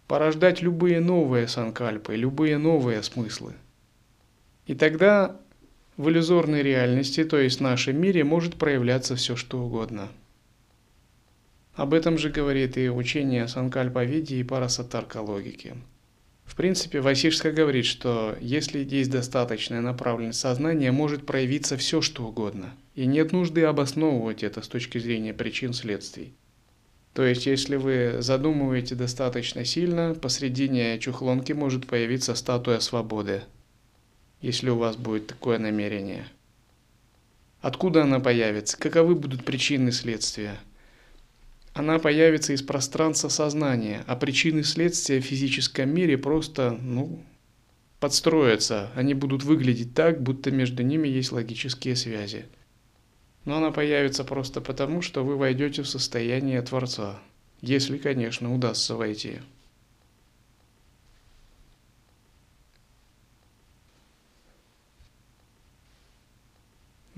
порождать 0.05 0.61
любые 0.61 0.99
новые 0.99 1.47
санкальпы, 1.47 2.17
любые 2.17 2.57
новые 2.57 3.01
смыслы. 3.03 3.53
И 4.67 4.75
тогда 4.75 5.35
в 5.97 6.07
иллюзорной 6.09 6.61
реальности, 6.61 7.23
то 7.23 7.39
есть 7.39 7.57
в 7.57 7.63
нашем 7.63 7.99
мире, 7.99 8.23
может 8.23 8.55
проявляться 8.55 9.15
все 9.15 9.35
что 9.35 9.59
угодно– 9.59 10.09
об 11.77 11.93
этом 11.93 12.17
же 12.17 12.31
говорит 12.31 12.75
и 12.75 12.89
учение 12.89 13.47
Санкальпа-види 13.47 14.33
и 14.33 14.43
парасатарка-логики. 14.43 15.75
В 16.43 16.55
принципе, 16.55 17.01
Васишска 17.01 17.51
говорит, 17.51 17.85
что 17.85 18.35
если 18.41 18.83
есть 18.83 19.11
достаточная 19.11 19.81
направленность 19.81 20.39
сознания, 20.39 20.91
может 20.91 21.27
проявиться 21.27 21.77
все, 21.77 22.01
что 22.01 22.25
угодно. 22.25 22.73
И 22.95 23.05
нет 23.05 23.31
нужды 23.31 23.61
обосновывать 23.61 24.41
это 24.41 24.63
с 24.63 24.67
точки 24.67 24.97
зрения 24.97 25.35
причин 25.35 25.73
следствий. 25.73 26.33
То 27.13 27.23
есть, 27.23 27.45
если 27.45 27.75
вы 27.75 28.23
задумываете 28.23 28.95
достаточно 28.95 29.63
сильно, 29.63 30.15
посредине 30.15 30.97
чухлонки 30.97 31.51
может 31.51 31.85
появиться 31.85 32.33
статуя 32.33 32.79
свободы, 32.79 33.43
если 34.41 34.69
у 34.69 34.77
вас 34.77 34.95
будет 34.95 35.27
такое 35.27 35.57
намерение. 35.59 36.27
Откуда 37.61 38.03
она 38.03 38.19
появится? 38.19 38.77
Каковы 38.77 39.15
будут 39.15 39.45
причины 39.45 39.91
следствия? 39.91 40.59
она 41.77 41.99
появится 41.99 42.53
из 42.53 42.63
пространства 42.63 43.29
сознания, 43.29 44.03
а 44.07 44.15
причины 44.15 44.63
следствия 44.63 45.21
в 45.21 45.25
физическом 45.25 45.93
мире 45.93 46.17
просто, 46.17 46.71
ну, 46.81 47.23
подстроятся. 47.99 48.89
Они 48.95 49.13
будут 49.13 49.43
выглядеть 49.43 49.93
так, 49.93 50.21
будто 50.21 50.49
между 50.49 50.81
ними 50.81 51.07
есть 51.07 51.31
логические 51.31 51.95
связи. 51.95 52.45
Но 53.45 53.57
она 53.57 53.71
появится 53.71 54.23
просто 54.23 54.59
потому, 54.59 55.03
что 55.03 55.23
вы 55.23 55.37
войдете 55.37 55.83
в 55.83 55.87
состояние 55.87 56.61
Творца. 56.63 57.19
Если, 57.61 57.97
конечно, 57.97 58.53
удастся 58.53 58.95
войти. 58.95 59.37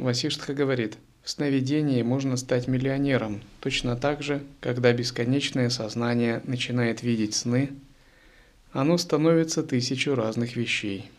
Васиштха 0.09 0.53
говорит– 0.53 0.97
в 1.23 1.29
сновидении 1.29 2.01
можно 2.01 2.37
стать 2.37 2.67
миллионером, 2.67 3.41
точно 3.59 3.95
так 3.95 4.23
же, 4.23 4.41
когда 4.61 4.93
бесконечное 4.93 5.69
сознание 5.69 6.41
начинает 6.45 7.03
видеть 7.03 7.35
сны, 7.35 7.69
оно 8.71 8.97
становится 8.97 9.61
тысячу 9.61 10.15
разных 10.15 10.55
вещей. 10.55 11.09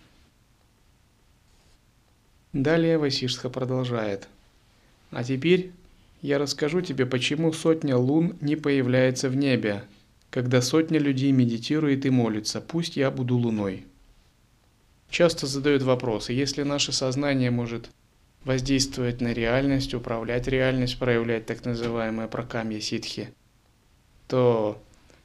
Далее 2.53 2.99
Васишха 2.99 3.51
продолжает. 3.51 4.27
А 5.13 5.23
теперь 5.23 5.71
я 6.23 6.39
расскажу 6.39 6.81
тебе, 6.81 7.07
почему 7.07 7.53
сотня 7.53 7.97
лун 7.97 8.37
не 8.41 8.57
появляется 8.57 9.29
в 9.29 9.37
небе, 9.37 9.85
когда 10.31 10.61
сотня 10.61 10.99
людей 10.99 11.31
медитирует 11.31 12.05
и 12.05 12.11
молится, 12.11 12.61
пусть 12.61 12.97
я 12.97 13.13
буду 13.13 13.37
луной. 13.37 13.87
Часто 15.09 15.47
задают 15.47 15.83
вопросы, 15.83 16.33
если 16.33 16.65
наше 16.65 16.93
сознание 16.93 17.51
может 17.51 17.91
воздействовать 18.45 19.21
на 19.21 19.33
реальность, 19.33 19.95
управлять 19.95 20.49
реальность, 20.49 20.99
проявлять 20.99 21.47
так 21.47 21.65
называемое 21.65 22.27
прокамья 22.27 22.81
ситхи, 22.81 23.33
то 24.29 24.83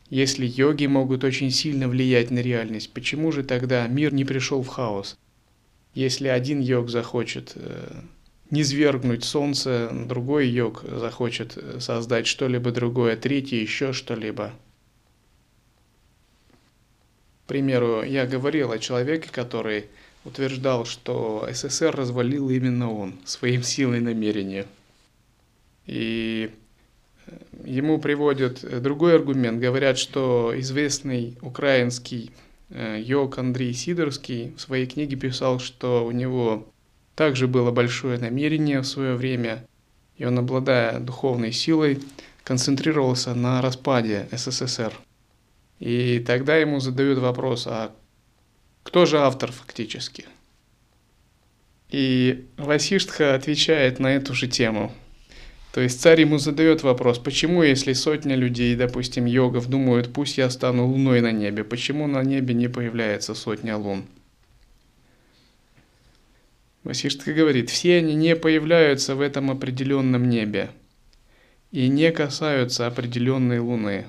если 0.09 0.45
йоги 0.45 0.85
могут 0.85 1.23
очень 1.23 1.49
сильно 1.49 1.87
влиять 1.87 2.29
на 2.29 2.39
реальность, 2.39 2.93
почему 2.93 3.31
же 3.31 3.43
тогда 3.43 3.87
мир 3.87 4.13
не 4.13 4.25
пришел 4.25 4.61
в 4.61 4.67
хаос? 4.67 5.17
Если 5.93 6.27
один 6.27 6.59
йог 6.59 6.89
захочет 6.89 7.53
э, 7.55 8.01
низвергнуть 8.51 9.23
солнце, 9.23 9.89
другой 9.91 10.47
йог 10.47 10.83
захочет 10.83 11.57
э, 11.57 11.79
создать 11.79 12.27
что-либо 12.27 12.71
другое, 12.71 13.15
третий 13.15 13.61
еще 13.61 13.93
что-либо. 13.93 14.53
К 17.45 17.47
примеру, 17.47 18.03
я 18.03 18.25
говорил 18.25 18.71
о 18.71 18.79
человеке, 18.79 19.29
который 19.31 19.85
утверждал, 20.25 20.85
что 20.85 21.47
СССР 21.51 21.95
развалил 21.95 22.49
именно 22.49 22.91
он 22.91 23.13
своим 23.25 23.63
силой 23.63 24.01
намерения. 24.01 24.65
И 25.85 26.51
э, 27.27 27.31
ему 27.63 27.99
приводят 27.99 28.81
другой 28.81 29.15
аргумент. 29.15 29.59
Говорят, 29.61 29.97
что 29.97 30.53
известный 30.57 31.37
украинский 31.41 32.31
э, 32.69 32.99
йог 32.99 33.37
Андрей 33.37 33.73
Сидорский 33.73 34.53
в 34.57 34.61
своей 34.61 34.87
книге 34.87 35.15
писал, 35.15 35.59
что 35.59 36.05
у 36.05 36.11
него 36.11 36.67
также 37.15 37.47
было 37.47 37.71
большое 37.71 38.17
намерение 38.17 38.81
в 38.81 38.87
свое 38.87 39.15
время, 39.15 39.65
и 40.17 40.25
он, 40.25 40.37
обладая 40.39 40.99
духовной 40.99 41.51
силой, 41.51 41.99
концентрировался 42.43 43.33
на 43.33 43.61
распаде 43.61 44.27
СССР. 44.31 44.93
И 45.79 46.23
тогда 46.25 46.55
ему 46.55 46.79
задают 46.79 47.19
вопрос, 47.19 47.67
а 47.67 47.91
кто 48.85 49.07
же 49.07 49.17
автор 49.17 49.51
фактически? 49.51 50.25
И 51.89 52.45
Васиштха 52.55 53.33
отвечает 53.33 53.99
на 53.99 54.15
эту 54.15 54.35
же 54.35 54.47
тему. 54.47 54.93
То 55.73 55.81
есть 55.81 55.99
царь 55.99 56.21
ему 56.21 56.37
задает 56.37 56.83
вопрос, 56.83 57.17
почему 57.17 57.63
если 57.63 57.93
сотня 57.93 58.35
людей, 58.35 58.75
допустим, 58.75 59.25
йогов, 59.25 59.67
думают, 59.67 60.13
пусть 60.13 60.37
я 60.37 60.49
стану 60.51 60.85
луной 60.85 61.19
на 61.21 61.31
небе, 61.31 61.63
почему 61.63 62.05
на 62.07 62.23
небе 62.23 62.53
не 62.53 62.69
появляется 62.69 63.33
сотня 63.33 63.75
лун? 63.75 64.05
Васиштха 66.83 67.33
говорит, 67.33 67.71
все 67.71 67.97
они 67.97 68.13
не 68.13 68.35
появляются 68.35 69.15
в 69.15 69.21
этом 69.21 69.49
определенном 69.49 70.29
небе 70.29 70.69
и 71.71 71.87
не 71.87 72.11
касаются 72.11 72.85
определенной 72.85 73.59
луны, 73.59 74.05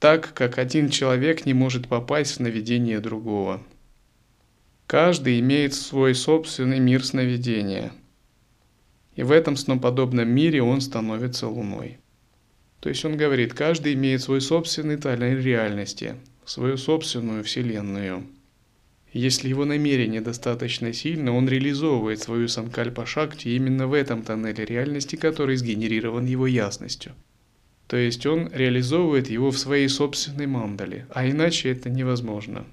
так 0.00 0.32
как 0.32 0.56
один 0.56 0.88
человек 0.88 1.44
не 1.44 1.52
может 1.52 1.88
попасть 1.88 2.38
в 2.38 2.40
наведение 2.40 2.98
другого. 2.98 3.62
Каждый 4.92 5.40
имеет 5.40 5.72
свой 5.72 6.14
собственный 6.14 6.78
мир 6.78 7.02
сновидения. 7.02 7.92
И 9.16 9.22
в 9.22 9.30
этом 9.30 9.56
сноподобном 9.56 10.28
мире 10.28 10.62
он 10.62 10.82
становится 10.82 11.48
луной. 11.48 11.96
То 12.80 12.90
есть 12.90 13.02
он 13.06 13.16
говорит, 13.16 13.54
каждый 13.54 13.94
имеет 13.94 14.20
свой 14.20 14.42
собственный 14.42 14.98
тоннель 14.98 15.40
реальности, 15.40 16.16
свою 16.44 16.76
собственную 16.76 17.42
вселенную. 17.42 18.26
Если 19.14 19.48
его 19.48 19.64
намерение 19.64 20.20
достаточно 20.20 20.92
сильно, 20.92 21.34
он 21.34 21.48
реализовывает 21.48 22.20
свою 22.20 22.48
санкальпа 22.48 23.06
шакти 23.06 23.48
именно 23.48 23.86
в 23.86 23.94
этом 23.94 24.22
тоннеле 24.22 24.66
реальности, 24.66 25.16
который 25.16 25.56
сгенерирован 25.56 26.26
его 26.26 26.46
ясностью. 26.46 27.14
То 27.86 27.96
есть 27.96 28.26
он 28.26 28.50
реализовывает 28.52 29.30
его 29.30 29.52
в 29.52 29.58
своей 29.58 29.88
собственной 29.88 30.46
мандале, 30.46 31.06
а 31.08 31.26
иначе 31.26 31.70
это 31.70 31.88
невозможно. 31.88 32.66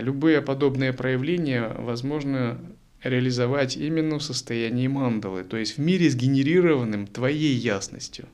Любые 0.00 0.40
подобные 0.40 0.92
проявления 0.92 1.68
возможно 1.78 2.58
реализовать 3.02 3.76
именно 3.76 4.18
в 4.18 4.22
состоянии 4.22 4.86
мандалы, 4.86 5.44
то 5.44 5.56
есть 5.56 5.76
в 5.76 5.80
мире 5.80 6.08
сгенерированным 6.08 7.06
твоей 7.06 7.54
ясностью. 7.54 8.26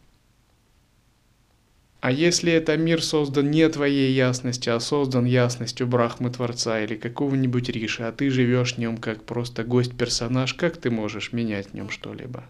А 2.01 2.13
если 2.13 2.53
это 2.53 2.77
мир 2.77 3.03
создан 3.03 3.51
не 3.51 3.69
твоей 3.69 4.13
ясностью, 4.13 4.77
а 4.77 4.81
создан 4.81 5.25
ясностью 5.25 5.89
Брахмы 5.89 6.31
Творца 6.31 6.81
или 6.81 6.95
какого-нибудь 6.95 7.71
Риши, 7.71 8.05
а 8.05 8.13
ты 8.13 8.31
живешь 8.31 8.75
в 8.75 8.79
нем 8.79 8.99
как 8.99 9.25
просто 9.25 9.65
гость-персонаж, 9.65 10.55
как 10.55 10.77
ты 10.77 10.91
можешь 10.91 11.33
менять 11.33 11.71
в 11.71 11.75
нем 11.75 11.91
что-либо? 11.91 12.45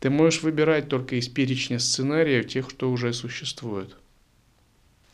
Ты 0.00 0.10
можешь 0.10 0.42
выбирать 0.42 0.88
только 0.88 1.14
из 1.14 1.28
перечня 1.28 1.78
сценариев 1.78 2.48
тех, 2.48 2.68
что 2.68 2.90
уже 2.90 3.12
существуют. 3.12 3.96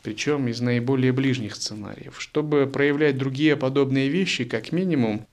Причем 0.03 0.47
из 0.47 0.61
наиболее 0.61 1.11
ближних 1.11 1.55
сценариев. 1.55 2.21
Чтобы 2.21 2.67
проявлять 2.67 3.17
другие 3.17 3.57
подобные 3.57 4.09
вещи, 4.09 4.45
как 4.45 4.71
минимум, 4.71 5.27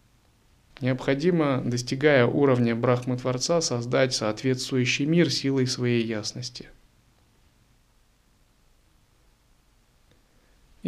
необходимо, 0.81 1.63
достигая 1.65 2.27
уровня 2.27 2.75
Брахмы 2.75 3.17
Творца, 3.17 3.61
создать 3.61 4.15
соответствующий 4.15 5.07
мир 5.07 5.31
силой 5.31 5.67
своей 5.67 6.05
ясности. 6.05 6.69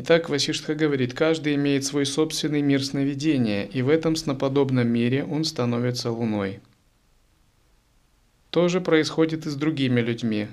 Итак, 0.00 0.28
Васиштха 0.28 0.76
говорит, 0.76 1.12
каждый 1.12 1.56
имеет 1.56 1.84
свой 1.84 2.06
собственный 2.06 2.62
мир 2.62 2.84
сновидения, 2.84 3.64
и 3.64 3.82
в 3.82 3.88
этом 3.88 4.14
сноподобном 4.14 4.86
мире 4.86 5.24
он 5.24 5.42
становится 5.42 6.12
луной. 6.12 6.60
То 8.50 8.68
же 8.68 8.80
происходит 8.80 9.46
и 9.46 9.50
с 9.50 9.56
другими 9.56 10.00
людьми, 10.00 10.48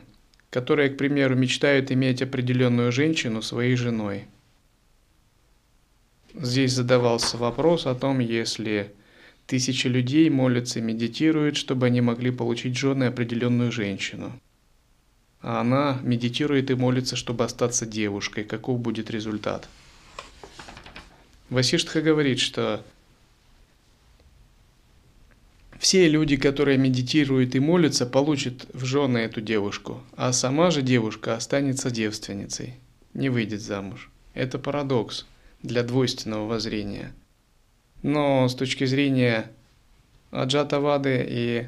которые, 0.56 0.89
к 0.89 0.96
примеру, 0.96 1.36
мечтают 1.36 1.91
иметь 1.91 2.22
определенную 2.22 2.89
женщину 2.94 3.41
своей 3.41 3.76
женой. 3.76 4.24
Здесь 6.34 6.72
задавался 6.72 7.36
вопрос 7.36 7.86
о 7.86 7.94
том, 7.94 8.20
если 8.20 8.94
тысячи 9.48 9.88
людей 9.88 10.30
молятся 10.30 10.80
и 10.80 10.82
медитируют, 10.82 11.58
чтобы 11.58 11.88
они 11.88 12.00
могли 12.00 12.32
получить 12.32 12.78
жены 12.78 13.04
определенную 13.04 13.74
женщину– 13.74 14.32
а 15.48 15.62
она 15.62 16.00
медитирует 16.02 16.72
и 16.72 16.76
молится, 16.76 17.15
чтобы 17.15 17.44
остаться 17.44 17.86
девушкой. 17.86 18.46
Каков 18.46 18.80
будет 18.80 19.12
результат? 19.12 19.70
Васиштха 21.52 22.02
говорит, 22.02 22.39
что 22.39 22.84
все 25.80 26.08
люди, 26.08 26.38
которые 26.38 26.78
медитируют 26.78 27.56
и 27.56 27.60
молятся, 27.60 28.06
получат 28.06 28.66
в 28.74 28.86
жены 28.86 29.20
эту 29.20 29.42
девушку, 29.42 30.02
а 30.16 30.32
сама 30.34 30.72
же 30.72 30.82
девушка 30.82 31.36
останется 31.36 31.92
девственницей, 31.92 32.76
не 33.14 33.30
выйдет 33.30 33.62
замуж. 33.62 34.10
Это 34.34 34.58
парадокс 34.58 35.26
для 35.62 35.84
двойственного 35.84 36.48
воззрения. 36.48 37.14
Но 38.04 38.48
с 38.48 38.56
точки 38.56 38.86
зрения 38.86 39.52
Аджатавады 40.32 41.26
и 41.28 41.68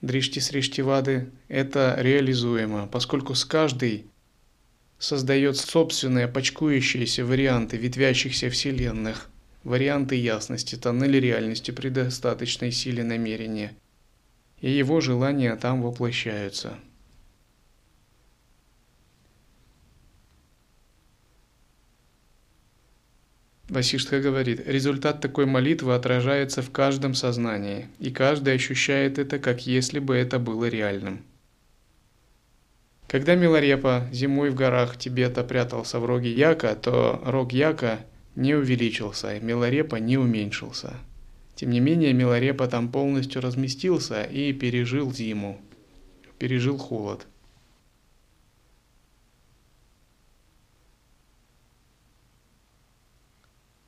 Дришти 0.00 0.40
Сриштивады 0.40 1.30
это 1.48 1.94
реализуемо, 1.98 2.86
поскольку 2.86 3.34
с 3.34 3.44
каждой 3.44 4.06
создает 4.98 5.56
собственные 5.56 6.28
почкующиеся 6.28 7.24
варианты 7.24 7.76
ветвящихся 7.76 8.50
вселенных, 8.50 9.29
варианты 9.64 10.16
ясности, 10.16 10.76
тоннели 10.76 11.18
реальности 11.18 11.70
при 11.70 11.88
достаточной 11.88 12.72
силе 12.72 13.04
намерения, 13.04 13.76
и 14.60 14.70
его 14.70 15.00
желания 15.00 15.54
там 15.56 15.82
воплощаются– 15.82 16.78
Васиштха 23.70 24.20
говорит, 24.20 24.66
результат 24.66 25.20
такой 25.20 25.46
молитвы 25.46 25.94
отражается 25.94 26.60
в 26.60 26.72
каждом 26.72 27.14
сознании, 27.14 27.86
и 28.00 28.10
каждый 28.10 28.54
ощущает 28.54 29.16
это, 29.18 29.38
как 29.38 29.64
если 29.64 30.00
бы 30.00 30.16
это 30.16 30.40
было 30.40 30.64
реальным. 30.64 31.22
Когда 33.06 33.36
Миларепа 33.36 34.08
зимой 34.10 34.50
в 34.50 34.56
горах 34.56 34.96
Тибета 34.96 35.44
прятался 35.44 36.00
в 36.00 36.04
роге 36.04 36.32
Яка, 36.32 36.74
то 36.74 37.22
рог 37.24 37.52
Яка 37.52 38.00
не 38.36 38.54
увеличился, 38.54 39.36
и 39.36 39.40
Миларепа 39.40 39.96
не 39.96 40.18
уменьшился. 40.18 40.94
Тем 41.54 41.70
не 41.70 41.80
менее, 41.80 42.12
Миларепа 42.12 42.66
там 42.68 42.90
полностью 42.90 43.42
разместился 43.42 44.22
и 44.22 44.52
пережил 44.52 45.12
зиму, 45.12 45.60
пережил 46.38 46.78
холод. 46.78 47.26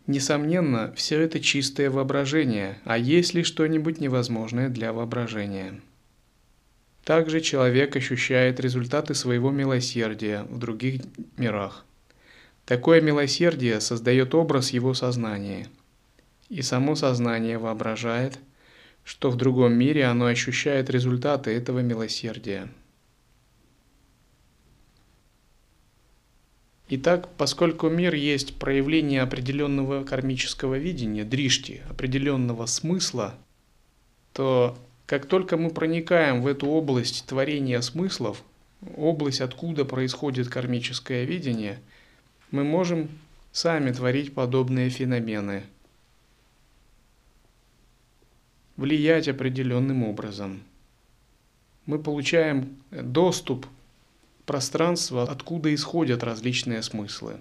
Несомненно, 0.07 0.93
все 0.97 1.21
это 1.21 1.41
чистое 1.41 1.89
воображение, 1.89 2.79
а 2.85 2.99
есть 2.99 3.35
ли 3.35 3.45
что-нибудь 3.45 4.01
невозможное 4.01 4.69
для 4.69 4.93
воображения? 4.93 5.81
Также 7.05 7.41
человек 7.41 7.97
ощущает 7.97 8.61
результаты 8.61 9.15
своего 9.15 9.51
милосердия 9.51 10.43
в 10.51 10.59
других 10.59 11.03
мирах. 11.37 11.85
Такое 12.65 13.01
милосердие 13.01 13.81
создает 13.81 14.35
образ 14.35 14.71
его 14.71 14.95
сознания. 14.95 15.69
И 16.49 16.63
само 16.63 16.95
сознание 16.95 17.59
воображает, 17.59 18.39
что 19.05 19.31
в 19.31 19.37
другом 19.37 19.75
мире 19.75 20.05
оно 20.05 20.27
ощущает 20.27 20.91
результаты 20.91 21.51
этого 21.51 21.81
милосердия. 21.81 22.69
Итак, 26.89 27.31
поскольку 27.39 27.89
мир 27.89 28.15
есть 28.15 28.57
проявление 28.59 29.23
определенного 29.23 30.05
кармического 30.05 30.77
видения, 30.77 31.25
дришти, 31.25 31.81
определенного 31.89 32.67
смысла, 32.67 33.35
то 34.35 34.77
как 35.07 35.27
только 35.27 35.57
мы 35.57 35.71
проникаем 35.71 36.43
в 36.43 36.47
эту 36.47 36.67
область 36.67 37.25
творения 37.27 37.81
смыслов, 37.81 38.45
область, 38.97 39.41
откуда 39.41 39.85
происходит 39.87 40.49
кармическое 40.49 41.25
видение, 41.25 41.81
мы 42.53 42.65
можем 42.65 43.09
сами 43.51 43.91
творить 43.91 44.35
подобные 44.35 44.91
феномены, 44.91 45.65
влиять 48.77 49.27
определенным 49.27 50.05
образом. 50.05 50.63
Мы 51.87 51.99
получаем 51.99 52.77
доступ 52.91 53.67
пространство, 54.47 55.25
откуда 55.25 55.75
исходят 55.75 56.23
различные 56.23 56.83
смыслы. 56.83 57.39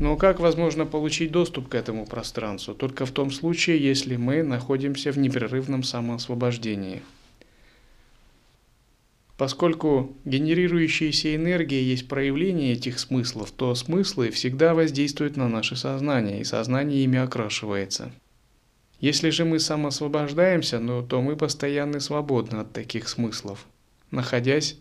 Но 0.00 0.16
как 0.16 0.40
возможно 0.40 0.86
получить 0.86 1.30
доступ 1.30 1.68
к 1.68 1.74
этому 1.74 2.06
пространству? 2.06 2.74
Только 2.74 3.04
в 3.04 3.10
том 3.10 3.30
случае, 3.30 3.78
если 3.78 4.16
мы 4.16 4.42
находимся 4.42 5.12
в 5.12 5.18
непрерывном 5.18 5.82
самоосвобождении. 5.82 7.02
Поскольку 9.42 10.16
генерирующаяся 10.24 11.34
энергия 11.34 11.82
есть 11.82 12.06
проявление 12.06 12.74
этих 12.74 13.00
смыслов, 13.00 13.50
то 13.50 13.74
смыслы 13.74 14.30
всегда 14.30 14.72
воздействуют 14.72 15.36
на 15.36 15.48
наше 15.48 15.74
сознание, 15.74 16.40
и 16.40 16.44
сознание 16.44 17.02
ими 17.02 17.18
окрашивается. 17.18 18.12
Если 19.00 19.30
же 19.30 19.44
мы 19.44 19.58
самоосвобождаемся, 19.58 20.78
ну, 20.78 21.04
то 21.04 21.20
мы 21.20 21.34
постоянно 21.34 21.98
свободны 21.98 22.58
от 22.58 22.72
таких 22.72 23.08
смыслов, 23.08 23.66
находясь 24.12 24.78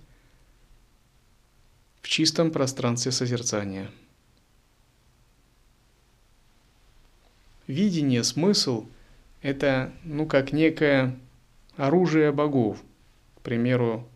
в 2.03 2.07
чистом 2.07 2.51
пространстве 2.51 3.11
созерцания. 3.11 3.89
Видение, 7.65 8.23
смысл– 8.23 8.85
это, 9.41 9.91
ну, 10.03 10.27
как 10.27 10.53
некое 10.53 11.17
оружие 11.77 12.31
богов. 12.31 12.77
К 13.37 13.41
примеру, 13.41 14.07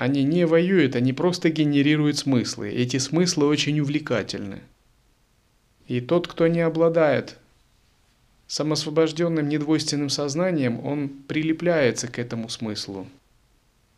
они 0.00 0.24
не 0.24 0.46
воюют, 0.46 0.96
они 0.96 1.12
просто 1.12 1.50
генерируют 1.50 2.18
смыслы. 2.18 2.70
Эти 2.70 2.96
смыслы 2.96 3.46
очень 3.46 3.78
увлекательны. 3.80 4.60
И 5.86 6.00
тот, 6.00 6.26
кто 6.26 6.48
не 6.48 6.60
обладает 6.60 7.38
самосвобожденным 8.48 9.48
недвойственным 9.48 10.08
сознанием, 10.08 10.84
он 10.84 11.08
прилепляется 11.08 12.08
к 12.08 12.18
этому 12.18 12.48
смыслу. 12.48 13.06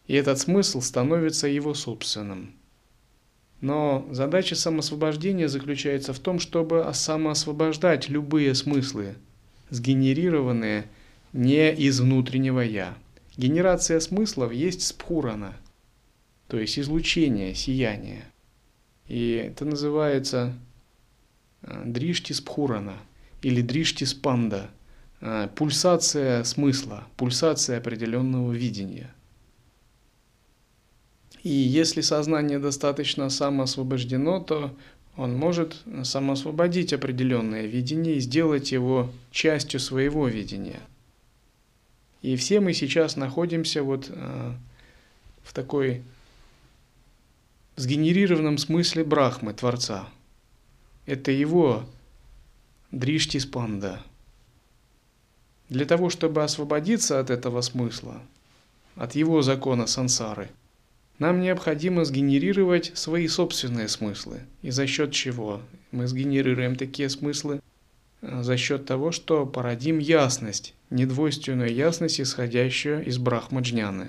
И 0.07 0.14
этот 0.14 0.39
смысл 0.39 0.81
становится 0.81 1.47
его 1.49 1.72
собственным– 1.72 2.53
но 3.62 4.05
задача 4.11 4.57
самосвобождения 4.57 5.47
заключается 5.47 6.12
в 6.12 6.18
том, 6.18 6.41
чтобы 6.41 6.85
самоосвобождать 6.93 8.09
любые 8.09 8.57
смыслы, 8.57 9.14
сгенерированные 9.70 10.87
не 11.33 11.72
из 11.72 12.01
внутреннего 12.01 12.59
«я». 12.59 12.97
Генерация 13.37 14.01
смыслов 14.01 14.53
есть 14.53 14.83
спхурана, 14.83 15.55
то 16.53 16.59
есть 16.59 16.79
излучение, 16.79 17.55
сияние. 17.55 18.27
И 19.09 19.31
это 19.37 19.65
называется 19.65 20.53
э, 21.63 21.83
дришти 21.87 22.35
спхурана 22.35 22.99
или 23.41 23.63
дришти 23.63 24.05
спанда, 24.05 24.69
э, 25.23 25.49
пульсация 25.57 26.45
смысла, 26.45 27.07
пульсация 27.17 27.79
определенного 27.79 28.53
видения. 28.53 29.15
И 31.43 31.49
если 31.49 32.03
сознание 32.03 32.59
достаточно 32.59 33.31
самоосвобождено, 33.31 34.41
то 34.41 34.77
он 35.17 35.35
может 35.35 35.81
самоосвободить 36.03 36.93
определенное 36.93 37.65
видение 37.65 38.17
и 38.17 38.21
сделать 38.21 38.73
его 38.73 39.11
частью 39.31 39.81
своего 39.81 40.29
видения. 40.29 40.81
И 42.21 42.37
все 42.37 42.61
мы 42.61 42.75
сейчас 42.75 43.17
находимся 43.17 43.83
вот 43.83 44.11
э, 44.11 44.53
в 45.45 45.55
такой 45.55 46.03
сгенерированном 47.77 48.59
смысле 48.59 49.05
Брахмы, 49.05 49.55
Творца. 49.55 50.09
Это 51.07 51.31
его 51.31 51.85
Дришти 52.91 53.39
Спанда. 53.39 54.03
Для 55.68 55.87
того, 55.87 56.11
чтобы 56.11 56.43
освободиться 56.43 57.18
от 57.18 57.31
этого 57.31 57.61
смысла, 57.62 58.20
от 58.97 59.14
его 59.14 59.43
закона 59.43 59.87
сансары– 59.87 60.51
нам 61.23 61.41
необходимо 61.41 62.05
сгенерировать 62.05 62.91
свои 62.95 63.29
собственные 63.29 63.87
смыслы. 63.87 64.41
И 64.62 64.70
за 64.70 64.89
счет 64.89 65.12
чего? 65.12 65.61
Мы 65.93 66.09
сгенерируем 66.09 66.75
такие 66.75 67.09
смыслы 67.09 67.61
э, 68.23 68.43
за 68.43 68.57
счет 68.57 68.87
того, 68.87 69.12
что 69.12 69.47
породим 69.47 70.01
ясность, 70.01 70.75
недвойственную 70.91 71.73
ясность, 71.73 72.20
исходящую 72.20 73.07
из 73.07 73.18
брахмаджняны. 73.18 74.09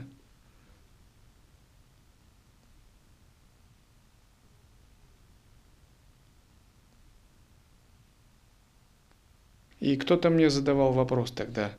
И 9.84 9.98
кто-то 9.98 10.30
мне 10.30 10.50
задавал 10.50 10.94
вопрос 10.94 11.32
тогда, 11.32 11.74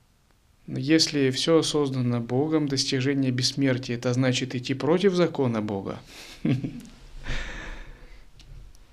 если 0.67 1.31
все 1.31 1.63
создано 1.63 2.21
Богом, 2.21 2.69
достижение 2.69 3.31
бессмертия, 3.31 3.97
это 3.97 4.13
значит 4.13 4.55
идти 4.55 4.75
против 4.75 5.15
закона 5.15 5.63
Бога. 5.63 5.99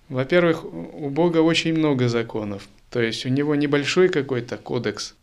Во-первых, 0.07 0.63
у 0.63 1.09
Бога 1.09 1.39
очень 1.39 1.73
много 1.73 2.07
законов. 2.07 2.69
То 2.89 3.01
есть 3.01 3.25
у 3.25 3.29
него 3.29 3.53
небольшой 3.55 4.07
какой-то 4.07 4.55
кодекс, 4.55 5.15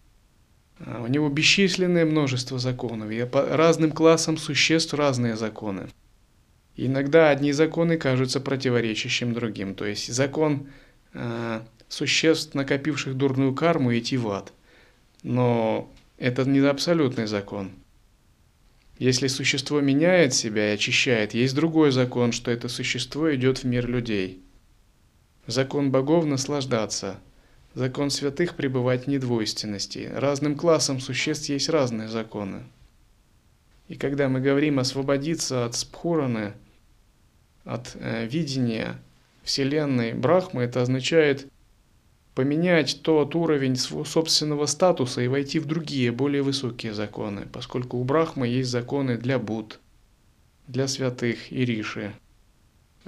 а 0.80 1.00
у 1.02 1.06
него 1.06 1.30
бесчисленное 1.30 2.04
множество 2.04 2.58
законов. 2.58 3.10
И 3.10 3.24
по 3.24 3.56
разным 3.56 3.92
классам 3.92 4.36
существ 4.36 4.92
разные 4.92 5.34
законы. 5.34 5.88
иногда 6.76 7.30
одни 7.30 7.52
законы 7.52 7.96
кажутся 7.96 8.38
противоречащим 8.40 9.32
другим. 9.32 9.74
То 9.74 9.86
есть 9.86 10.12
закон 10.12 10.66
э, 11.14 11.60
существ, 11.88 12.54
накопивших 12.54 13.16
дурную 13.16 13.54
карму, 13.54 13.96
идти 13.96 14.16
в 14.16 14.28
ад. 14.30 14.52
Но 15.22 15.90
это 16.18 16.44
не 16.44 16.60
абсолютный 16.60 17.26
закон. 17.26 17.72
Если 18.98 19.28
существо 19.28 19.80
меняет 19.80 20.34
себя 20.34 20.70
и 20.70 20.74
очищает, 20.74 21.32
есть 21.32 21.54
другой 21.54 21.92
закон, 21.92 22.32
что 22.32 22.50
это 22.50 22.68
существо 22.68 23.32
идет 23.34 23.58
в 23.58 23.64
мир 23.64 23.88
людей. 23.88 24.42
Закон 25.46 25.92
богов– 25.92 26.24
наслаждаться. 26.26 27.20
Закон 27.74 28.10
святых– 28.10 28.54
пребывать 28.56 29.04
в 29.04 29.06
недвойственности. 29.06 30.10
Разным 30.12 30.56
классам 30.56 30.98
существ 30.98 31.48
есть 31.48 31.68
разные 31.68 32.08
законы. 32.08 32.64
И 33.86 33.94
когда 33.94 34.28
мы 34.28 34.40
говорим 34.40 34.80
освободиться 34.80 35.64
от 35.64 35.76
спхураны, 35.76 36.54
от 37.64 37.94
э, 37.94 38.26
видения 38.26 39.00
Вселенной 39.44 40.12
Брахмы, 40.12 40.62
это 40.62 40.82
означает 40.82 41.46
поменять 42.38 43.00
тот 43.02 43.34
уровень 43.34 43.74
своего 43.74 44.04
собственного 44.04 44.66
статуса 44.66 45.20
и 45.20 45.26
войти 45.26 45.58
в 45.58 45.66
другие, 45.66 46.12
более 46.12 46.42
высокие 46.42 46.94
законы, 46.94 47.48
поскольку 47.52 47.96
у 47.96 48.04
Брахмы 48.04 48.46
есть 48.46 48.70
законы 48.70 49.16
для 49.16 49.40
Буд, 49.40 49.80
для 50.68 50.86
святых 50.86 51.50
и 51.50 51.64
Риши, 51.64 52.14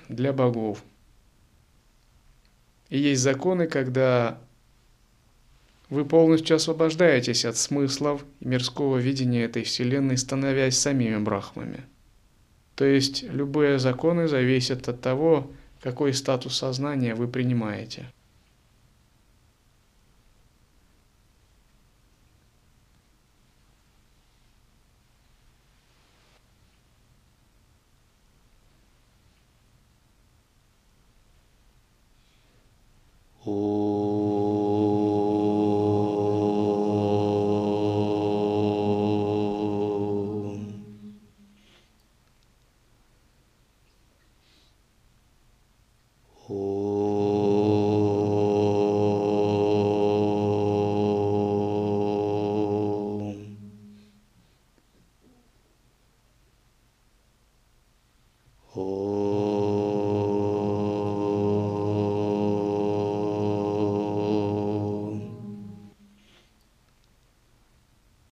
для 0.09 0.33
богов. 0.33 0.83
И 2.89 2.99
есть 2.99 3.23
законы, 3.23 3.69
когда 3.69 4.41
вы 5.91 6.05
полностью 6.05 6.57
освобождаетесь 6.57 7.45
от 7.45 7.57
смыслов 7.57 8.25
и 8.41 8.49
мирского 8.49 8.97
видения 8.97 9.45
этой 9.45 9.63
вселенной, 9.63 10.19
становясь 10.19 10.77
самими 10.77 11.19
брахмами. 11.19 11.85
То 12.75 12.85
есть 12.85 13.23
любые 13.23 13.79
законы 13.79 14.27
зависят 14.27 14.89
от 14.89 15.01
того, 15.01 15.49
какой 15.81 16.15
статус 16.15 16.57
сознания 16.57 17.15
вы 17.15 17.29
принимаете– 17.29 18.11